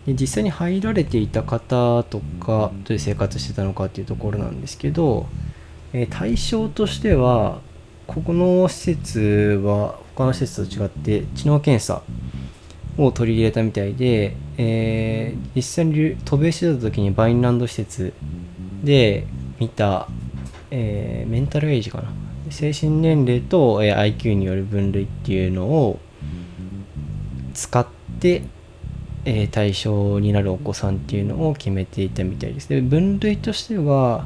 [0.04, 5.26] で実際に入られていた方とかどういう生活してたのかっていうところなんですけど、
[5.92, 7.60] えー、対象としては
[8.08, 12.02] ここの施設は他の施設と違って知能検査
[12.96, 18.14] を取り入れたみたいで、えー、実際に渡米してた時にバインランド施設
[18.82, 19.26] で
[19.60, 20.08] 見た、
[20.70, 22.10] えー、メンタルエイジかな
[22.50, 26.00] 精神年齢と、えー、IQ による分類っていうのを
[27.52, 27.86] 使っ
[28.18, 28.42] て
[29.30, 32.68] えー、対象になるお子さんっていうのを決めていたみたいです。
[32.70, 34.24] で分類としては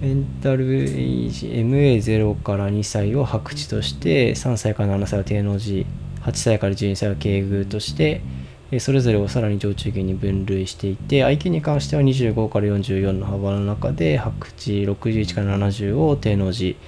[0.00, 5.84] メンタルエイジ MA0 から2歳を白地として3歳から7歳は低能児
[6.22, 8.22] 8歳から12歳は敬具として
[8.78, 16.78] それぞれをさらに上中下に分類していて IQ に関しては25から44の幅の中で白地61から70を低能児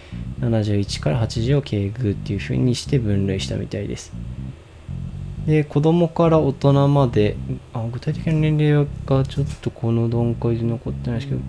[0.41, 4.13] 71から80を敬具っていうふうにして分類したみたいです。
[5.47, 7.37] で子供から大人まで
[7.75, 11.41] あ具体的な年齢がちょっとこの段階で残ってないですけど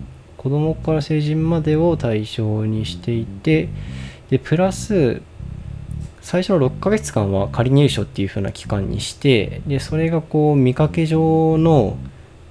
[0.44, 3.70] 子供から成人までを対象にしていて
[4.28, 5.22] でプラス
[6.20, 11.96] 最初の6ヶ月間は仮入所っていう風な期間にしてでそれがこう見かけ上の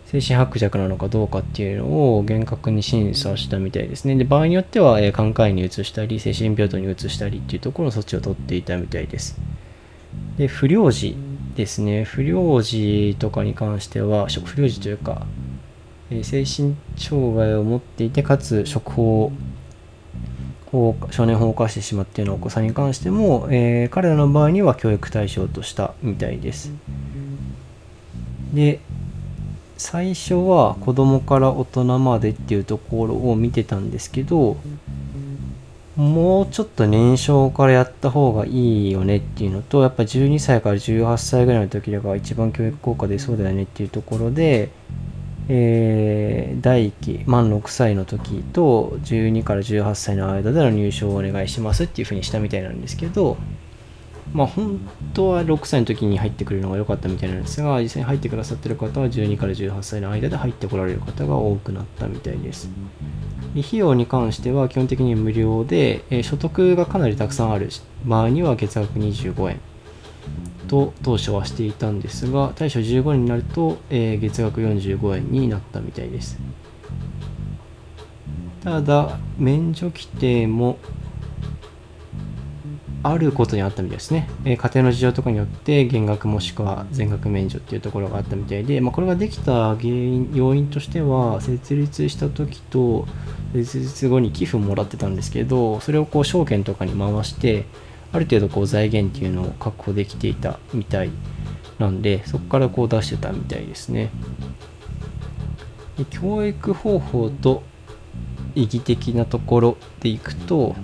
[0.08, 4.16] 精神薄弱なのかどうかっていうのを厳格に審査したみたいですね。
[4.16, 9.40] で場合によっては、えー、眼科医に移したり精神病棟に移したりっていうところの措置を取っていたみたいです。
[10.38, 11.16] で不良児
[11.56, 15.28] ですね不良児とかに関しては不良児というか、
[16.10, 19.32] え、精神障害を持っていてかつ食法
[20.74, 26.72] を少年法を犯してしまっているお子さんに関しても、えー、彼らの場合には教育対象としたみたいです。
[28.54, 28.80] で
[29.78, 34.58] 最初は子供から大人までっていうところを見てたんですけど
[35.96, 44.70] もうちょっと年少からやった方がいいよねっていうのとやっぱ12歳から18歳ぐらいの時が一番教育効果出そうだよねっていうところで、
[45.50, 53.38] えー、第1期満6歳の時と12から18歳の間での入賞をお願いしますっていうふうにしたみたいなんですけど
[54.34, 54.80] まあ本
[55.14, 62.70] 当は6歳の時に入ってくるのが良かったみたいなんですが実際に入ってくださってる方は12から18歳の間で入ってこられる方が多くなったみたいです。
[63.56, 67.70] 費用に関しては基本的に無料で、え所得がかなりたくさんある
[68.04, 69.60] 場合には月額25円。
[70.68, 76.40] と当初はしていたんですが大正15年になると、えー、月額45円になったみたいです
[78.64, 80.78] ただ免除規定も
[83.06, 84.30] あることにあったみたいですね。
[84.46, 93.06] えー、家庭の事情とかによって減額もしくは全額免除っていうところがあったみたいで、まあ、これができた原因要因としては設立した時と
[93.54, 97.66] 設立後に寄付もらってたんですけどそれをこう証券とかに回して
[98.14, 101.10] ある程度こう財源っていうのを確保できていたみたい
[101.80, 104.10] なんでそこからこう出してたみたいですね。
[105.98, 107.64] で教育方法と
[108.56, 110.76] 意義的なところでいくと、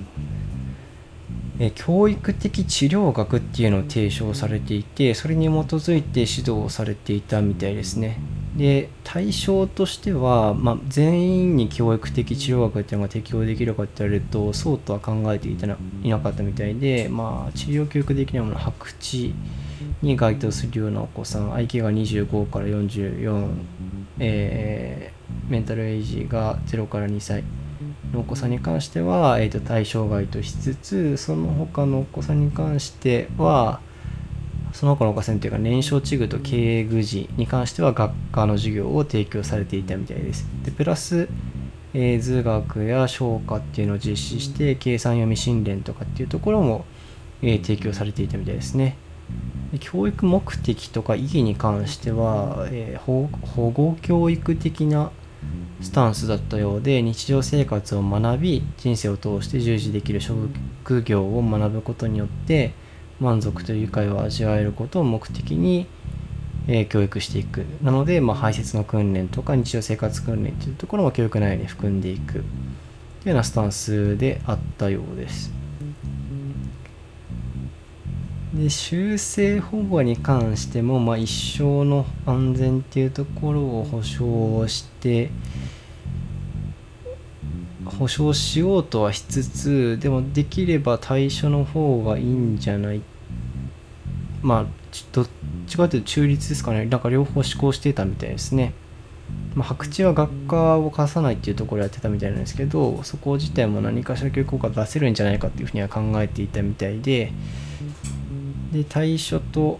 [1.59, 8.17] え教育的治療学っていうのを提唱されていてそれに基づいて指導されていたみたいですね
[8.57, 19.33] で対象としては、まあ、全員に教育的治療学っていうのが適用できるかって言われるとそうとは考えていたないなかったみたいで、まあ、治療教育的ないもの白痴
[20.01, 23.49] に該当するようなお子さん IQ が25から44、
[24.19, 27.43] えー、メンタルエイジが0から2歳
[28.11, 33.79] のお子さんに関しては、えー、と対象外としつつその他のお子さんに関しては
[34.79, 40.47] その他のお子さんというか燃焼地具と経営具児に関しては学科の授業を提供されていたみたいです。
[40.63, 41.27] でプラス、
[41.93, 46.85] えー、図学や消化っていうのを実施して計算読み訓練とかっていうところも、
[47.41, 48.95] えー、提供されていたみたいですね。
[49.73, 55.11] で教育目的とか意義に関しては、えー、保護教育的な
[55.81, 62.71] スタンスだったようで日常生活を学び人生を通して従事できる職業を学ぶことによって
[63.19, 65.87] 満足と愉快を味わえることを目的に、
[66.67, 72.43] えー、教育していくなので、まあ、排泄の訓練とか日常生活訓練というところも教育内容に含んでいくという
[73.29, 75.51] ようなスタンスであったようです。
[78.53, 85.29] で修正保護に関しても、まあ、一生の安全っていうところを保証して
[87.85, 93.01] 保証しようとはしつつでもできれば対処の方がいいんじゃない
[94.41, 94.65] まあ
[95.11, 95.27] どっ
[95.67, 96.85] ちかというと中立ですかね。
[96.85, 98.73] なんか両方施行してたみたいですね、
[99.55, 107.31] まあ、白痴は学科を貸さないっていうところやってたみたいなんですけどそこ自体も何かしら教育効果出せるんじゃないかっていうふうには考えていたみたいで。
[108.71, 109.79] で対処と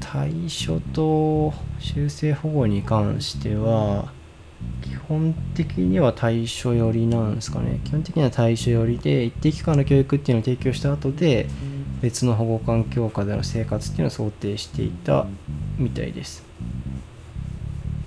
[0.00, 4.12] 対処と修正保護に関しては
[5.10, 7.80] 本的には対処寄りなんですかね。
[7.84, 11.48] 基本的には対処寄りで一定期間の教育っていうのを提供した後で
[12.00, 15.26] 別の保護環境下での生活っていうのを想定していた
[15.78, 16.44] みたいです。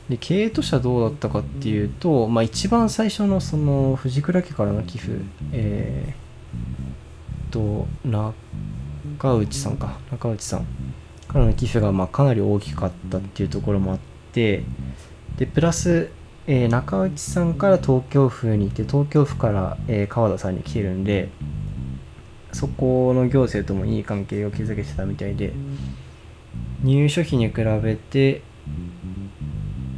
[0.07, 5.19] で経営としてはどうだったかっていうと、まあ、一番最初のその藤倉家からの寄付
[5.51, 9.99] えー、と中内さんか。
[10.09, 10.65] 中内さん
[11.27, 13.99] からの寄付がまあかなり大きかったっていうところもあっ
[14.31, 14.63] て
[15.37, 16.09] でプラス
[16.45, 21.29] えー、中内さんから東京府に行って東京府から、えー、川田さんに来てるんで
[22.51, 25.53] そこの行政ともいい関係を築けてたみたいで
[26.83, 28.41] 入所費に比べて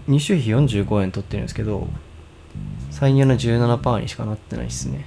[0.08, 1.88] 入所費45円取ってるんですけど
[2.91, 5.06] 歳入の17%にしかなってないですね。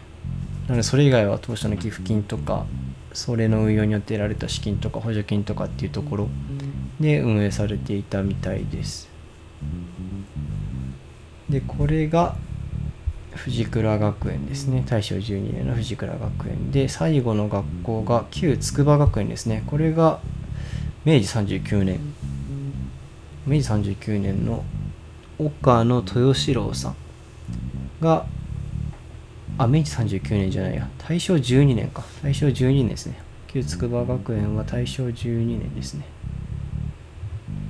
[0.67, 2.67] なのでそれ以外は当初の寄付金とか
[3.15, 6.29] それの運用によって得られた資金とか補助金とかっていうところ
[7.01, 9.09] で運営されていたみたいです。
[11.49, 12.37] でこれが
[13.35, 14.85] 藤倉学園ですね。
[14.87, 19.63] 大正12年の藤倉学園で最後の学校が旧筑波学園ですね。
[19.67, 20.21] これが
[21.05, 22.01] 明治39年。
[23.47, 24.65] 明治39年の
[25.39, 26.97] 岡野豊志郎さん
[28.01, 28.27] が
[29.57, 30.89] あ明治39年じゃないや。
[30.99, 32.05] 大正12年か。
[32.23, 33.29] 大正12年ですね。
[33.49, 36.05] 旧筑波学園は大正12年ですね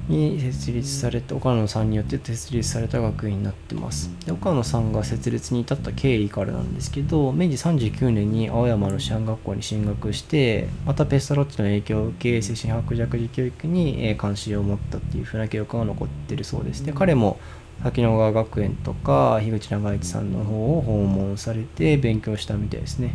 [0.09, 4.11] に設立された岡野さんによって設立された学院になってます。
[4.25, 16.85] で岡野さんが設立に至った経緯からなんですけど明治39年に青山の師範学校に進学してまたペスタロッチの影響を受け精神白弱児教育に関心を持ったっていうふうな記憶が残ってるそうです。
[16.85, 17.39] で彼も
[17.83, 23.15] 滝野川学園とか樋口長一さんの方を訪問されて勉強したみたいですね。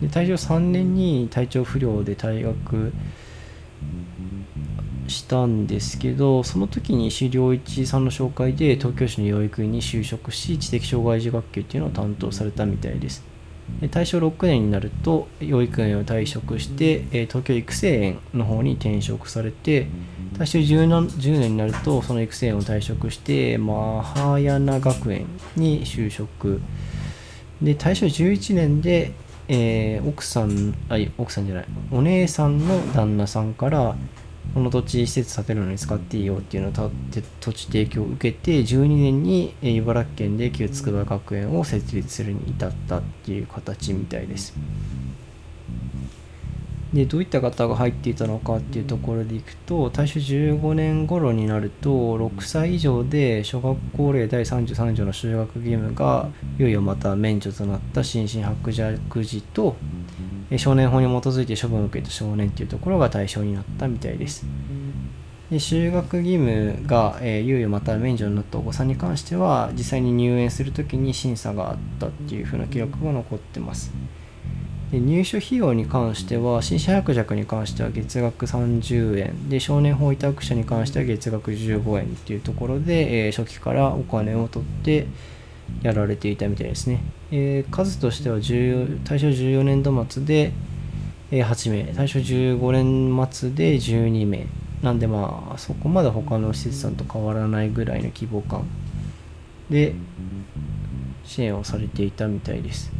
[0.00, 2.92] で大正3年に体調不良で退学
[5.08, 13.24] したんですけどその時に石良一さんの紹介で東京市の養育院に就職し知的障害児学級っていうのを担当されたみたいです。
[13.90, 19.86] 大正6年になると養育園を退職して東京育成園の方に転職されて
[20.36, 26.60] 大正 10, 10年になるとその育成園を退職してマハヤナ学園に就職。
[27.62, 29.12] で大正11年で、
[29.48, 33.96] えー、奥さんあ奥さんじゃないお姉さんの旦那さんから
[34.54, 36.90] この土地施設建てるのに使っていいよっていうのを
[37.40, 44.54] 土地提供を受けて12年に茨城県で旧筑波学園を設立するに至ったっていう形みたいです。
[46.92, 59.76] でどういった方が入っていたのかっていうところでいくと大正15年頃になると6歳以上で小学校令第33条の就学義務がいよいよまた免除となった心身白弱児と
[60.56, 64.46] 少年法に基づいて処分を受けた少年っていうところが対象になったみたいです。
[65.50, 73.90] で就学義務が、えー、猶予また免除になったお子さんに関しては実際に入園するときに審査があったっていう風な記録が残ってます
[74.90, 79.48] で入所費用に関しては新車百弱に関しては月額30円。
[79.50, 85.06] で少年法委託者に関しては月額15円っていうところで、えー、初期からお金を取って
[85.82, 90.52] やられていたみたいですね、えー、数としては大正14年度末で、
[91.30, 91.92] えー、8名。
[91.92, 94.46] 大正15年末で12名。
[94.82, 98.64] なんでまあそこまで他の施設さんと変わらないぐらいの規模感
[99.68, 99.94] で
[101.24, 102.90] 支援をされていたみたいです。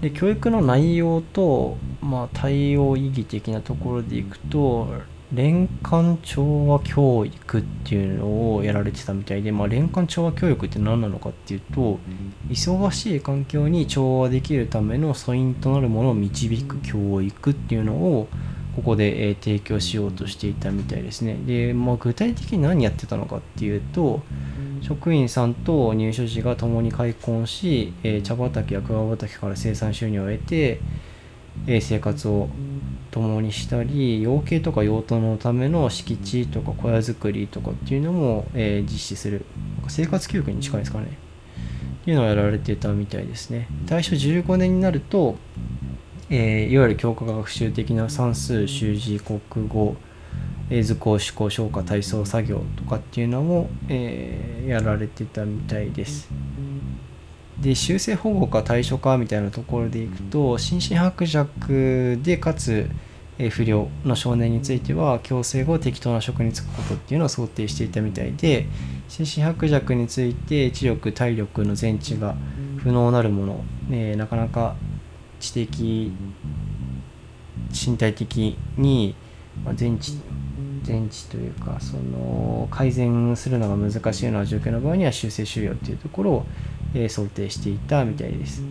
[0.00, 4.88] で教育の内容と、まあ、対応意義的なところでいくと
[5.32, 11.98] 連環調和教育っていうのをやられてたみたいで、まあ、連環調和教育って何なのかっていうと
[12.48, 18.28] 忙しい環境に調和できるための素因となるものを導く教育っていうのを
[18.76, 21.38] ここで、えー、提供しようとしていたみたいですね。
[21.46, 24.22] で、まあ、具体的に何やってたのかっていうと
[24.86, 30.78] 職員さんと入所時が共に開墾し、えー、茶畑や桑畑から生産収入を得て、
[31.66, 32.48] えー、生活を
[33.10, 39.44] 共にしたり養鶏とか養豚のための敷地とか小屋作りとかっていうのも、えー、実施する。
[39.88, 41.18] 生活教育に近いですかね。
[42.02, 43.66] っていうのをやられてたみたいですね。
[43.86, 45.34] 大正15年になると、
[46.30, 49.96] え、いわゆる教科学習的な算数習字国語
[50.70, 56.28] え図工思考消化体操作業とかっていうのも、えー、やられてたみたいです。
[57.60, 62.90] で修正保護か対処かみたいなところでいくと心身薄弱でかつ
[63.50, 68.66] 不良の少年については強制後適当な職に就くことっていうのを想定していたみたいで
[69.08, 72.34] 心身薄弱について知力体力の全知が
[72.78, 74.76] 不能なるもの、えー、なかなか
[75.38, 76.12] 知的
[77.72, 79.14] 身体的に
[79.74, 80.12] 全知
[80.86, 86.46] 全知というかその改善するのが難しいような状況の場合には修正終了っていうところを、
[86.94, 88.62] え、想定していたみたいです。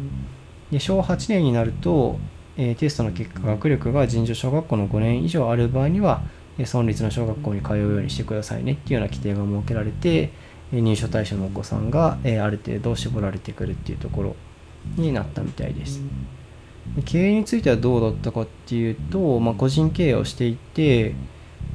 [0.72, 2.18] で昭和8年になると、
[2.58, 6.24] え、テストの結果学力が尋常小学校の5年以上ある場合には
[6.58, 10.32] 村立の小学校に通うようにしてくださいねっていうような規定が設けられて
[10.72, 14.36] 入所対象のお子さんが、え、ある程度絞られてくるっていうところ
[14.96, 16.02] になったみたいです。
[17.04, 21.14] 経営についてはどうだったかっていうと、まあ、個人経営をしていて、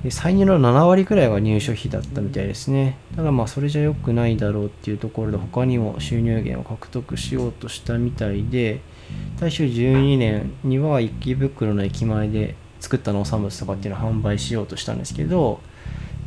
[0.09, 2.97] 歳入の7割くらいは入所費だったみたいですね。
[3.15, 8.81] ただまあそれじゃ良くないだろうっていうところで他にも収入源を獲得しようとしたみたいで、
[9.39, 15.61] 大正12年には池袋の駅前で作った農産物とかっていうのを販売しようとしたんですけど、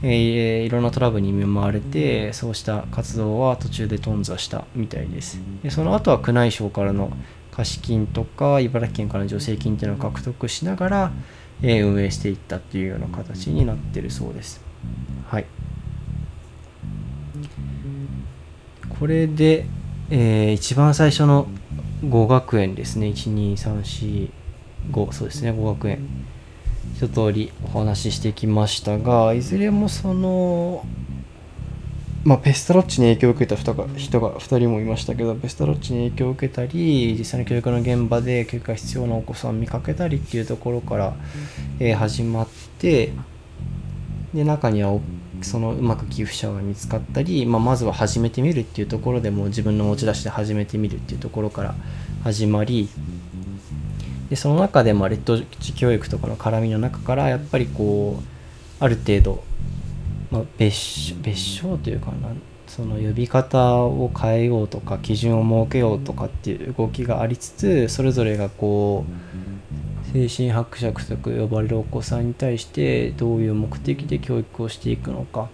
[0.04, 5.40] えー、いろんなトラブルに見舞われて、そうした活動は途中で頓挫したみたいです。
[5.64, 7.12] でその後は宮内省からの
[7.52, 11.12] 貸金とか茨城県からの助成金っていうのを獲得しながら、
[11.62, 14.62] え運営していったというような形になってるそうです。
[15.28, 15.46] はい。
[19.00, 19.66] これで、
[20.10, 21.48] えー、一番最初の
[22.04, 23.08] 5学園ですね。
[23.08, 24.32] 1、2、3、4、
[24.92, 26.08] 5、そうですね、5学園。
[26.96, 30.86] 一通りお話ししてきましたが、いずれもその、
[32.24, 41.16] まあ、ペスタロッチに影響を受けた人が人が2人もいましたけどペスタロッチに影響を受けたり実際に教育の現場で教育が必要なお子さん見かけたりっていうところから、
[41.80, 42.48] えー、始まっ
[42.80, 43.12] て
[44.34, 44.98] で中には
[45.42, 51.76] そのうまく寄付者が見つかったり、まあ、まずは始めてみるっていうところでも自分の持ち出しで始めてみるっていうところから
[52.24, 52.88] 始まり
[54.30, 55.38] でその中でまあレッド
[55.76, 59.44] 教育とかの絡みの中からやっぱりこうある程度
[60.34, 62.30] まあ、別別称というかな
[62.66, 75.50] その呼び方を変えようとか基準を設けようとかっていう動きがありつつそれぞれがこう精神伯爵と呼ばれるお子さんに対してどういう目的で教育をしていくのか。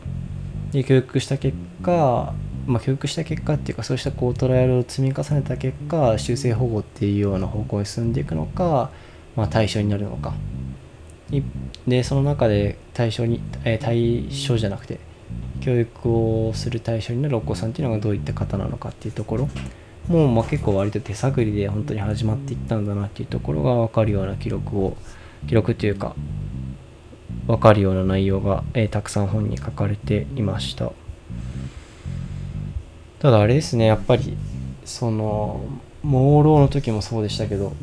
[0.71, 2.33] で教育した結果
[2.67, 8.91] まあ、教育した結果っていうかそうしたこうトライアルを積み重ねた結果修正保護っていうような方向に進んでいくのか、
[9.35, 10.35] まあ、対象になるのか。
[11.87, 14.99] でその中で対象に、え、対象じゃなくて
[15.61, 19.49] 教育をする対象になるお子さんっていうのがどういった方なのかっていうところ。
[20.07, 24.97] もうまあ結構割と手探りで本当に始まっていったんだなっていうところが分かるような記録を
[25.47, 26.15] 記録というか
[27.45, 30.91] 分かるような内容が、えー、たくさん本に書かれていました。
[33.19, 34.35] ただあれですねやっぱり
[34.85, 35.61] その
[36.03, 37.73] 朦朧の時もそうでしたけど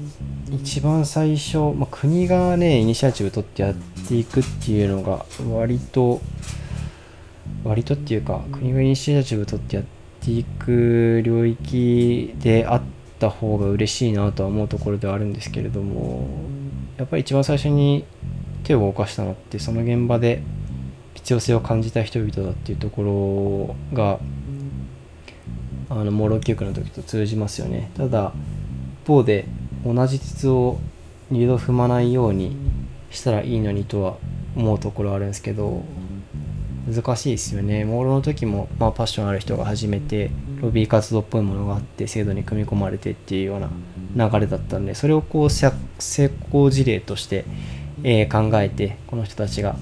[0.50, 3.74] 一番最初、まあ、国がねイニシアチブ取ってやっ
[4.08, 6.20] ていくっていうのが割と
[7.64, 9.84] 割とっていうか国がイニシアチブ取ってやっ
[10.20, 12.82] ていく領域であっ
[13.18, 16.26] た方が嬉しいなとは思うところではあるんですけれども
[16.96, 18.04] やっぱり一番最初に
[18.64, 20.42] 手を動かしたのってその現場で
[21.14, 24.20] 必要性を感じた人々だっていうところが
[25.89, 27.91] あのモーロー教育の時と通じますよね。
[27.97, 28.32] ただ
[29.05, 29.47] 一方で
[29.84, 30.78] 同じ鉄を
[31.30, 32.57] 二度踏まないように
[33.11, 34.16] したらいいのにとは
[34.57, 35.82] 思うところあるんですけど
[36.93, 37.84] 難しいですよね。
[37.84, 40.30] モールの時も、まあ、パッションある人が始めて
[40.61, 45.72] ロビー活動っぽいものがあって制度に組み込まれてっていうような流れだったんでそれをこう成
[46.49, 47.45] 功事例として、
[48.05, 49.76] えー、考えてこの人たちが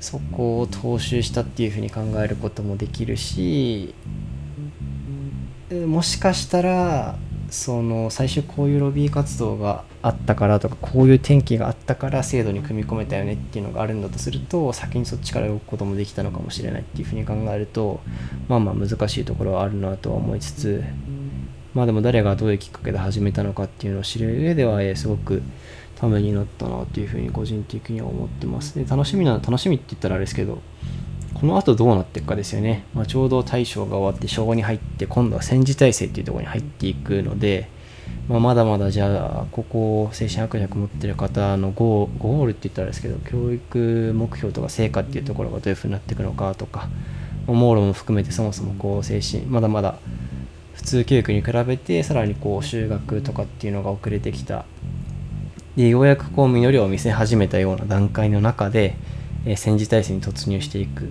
[0.00, 3.94] そこを踏襲したっていうふうに考えることもできるし
[5.70, 7.16] もしかしたら
[7.50, 18.00] その最初こういうロビー活動があったからとかこういう転機があったから制度に組み込めたよねっていうのがあるんだとすると先にそっちから動くこともできたのかもしれないっていうふうに考えると
[18.48, 20.84] まあまあ難しいところはあるなとは思いつつ
[21.74, 25.42] まあでも誰がどういうきっかけで始めたのかっていうのを知る上ではすごく
[25.96, 28.78] ためになったなっていうふうに個人的には思ってます。
[28.78, 30.60] で楽しみな楽しみって言ったらあれですけど
[31.38, 32.84] この後どうなっていくかですよね。
[32.94, 37.68] まあ、ちょうど大正が終わって昭和に入って今度は戦時体制っていうところに入っていくので、
[38.26, 46.88] まあ、まだまだじゃあここ精神悪弱持ってる方のゴールって言ったらですけど教育目標とか成果っていうところがどういうふうになっていくのかとか
[47.46, 49.98] モールも含めてそもそもこう精神まだまだ
[50.72, 54.64] 普通教育に比べてさらにこう就学とかっていうのが遅れてきた
[55.76, 58.96] でようやくこう実りを見せ始めたような段階の中で
[59.46, 61.06] え戦時体制に突入していくっ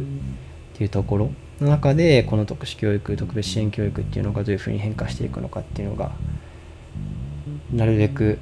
[0.74, 6.12] ていうところの中でこの特殊教育特別支援教育っていうのがどういうふうに変化していくのかっていうのが
[7.74, 8.38] なるべく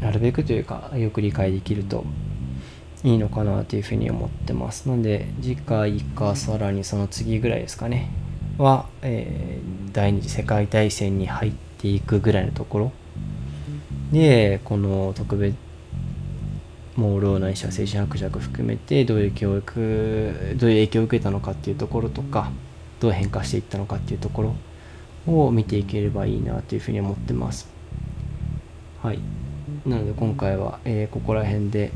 [0.00, 2.04] なるべくというかよく理解できると
[3.04, 4.88] いいのかなというふうに思ってます。
[4.88, 8.10] なので次回かさらにその次ぐらいですかね。
[8.58, 12.92] は、えー、第二次世界大戦に入っていくぐらいのところ。
[14.12, 15.56] でこの特別
[16.96, 22.50] 盲ろないしは精神伯弱含めてどういう教育どういう影響を受けたのかっていうところとか
[23.00, 24.56] どう変化していったのかっていうところ
[25.26, 27.68] を見ていければいいなというふうに思ってます。
[29.02, 29.18] はい。
[29.84, 31.92] なので今回は、えー、ここら辺で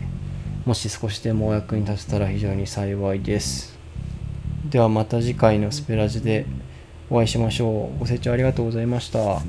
[0.67, 3.79] もし少しでもお役に立てたら非常に幸いです。
[4.69, 6.47] ではまた次回のスペラジで
[7.09, 7.99] お会いしましょう。
[7.99, 9.41] ご清聴ありがとうございました。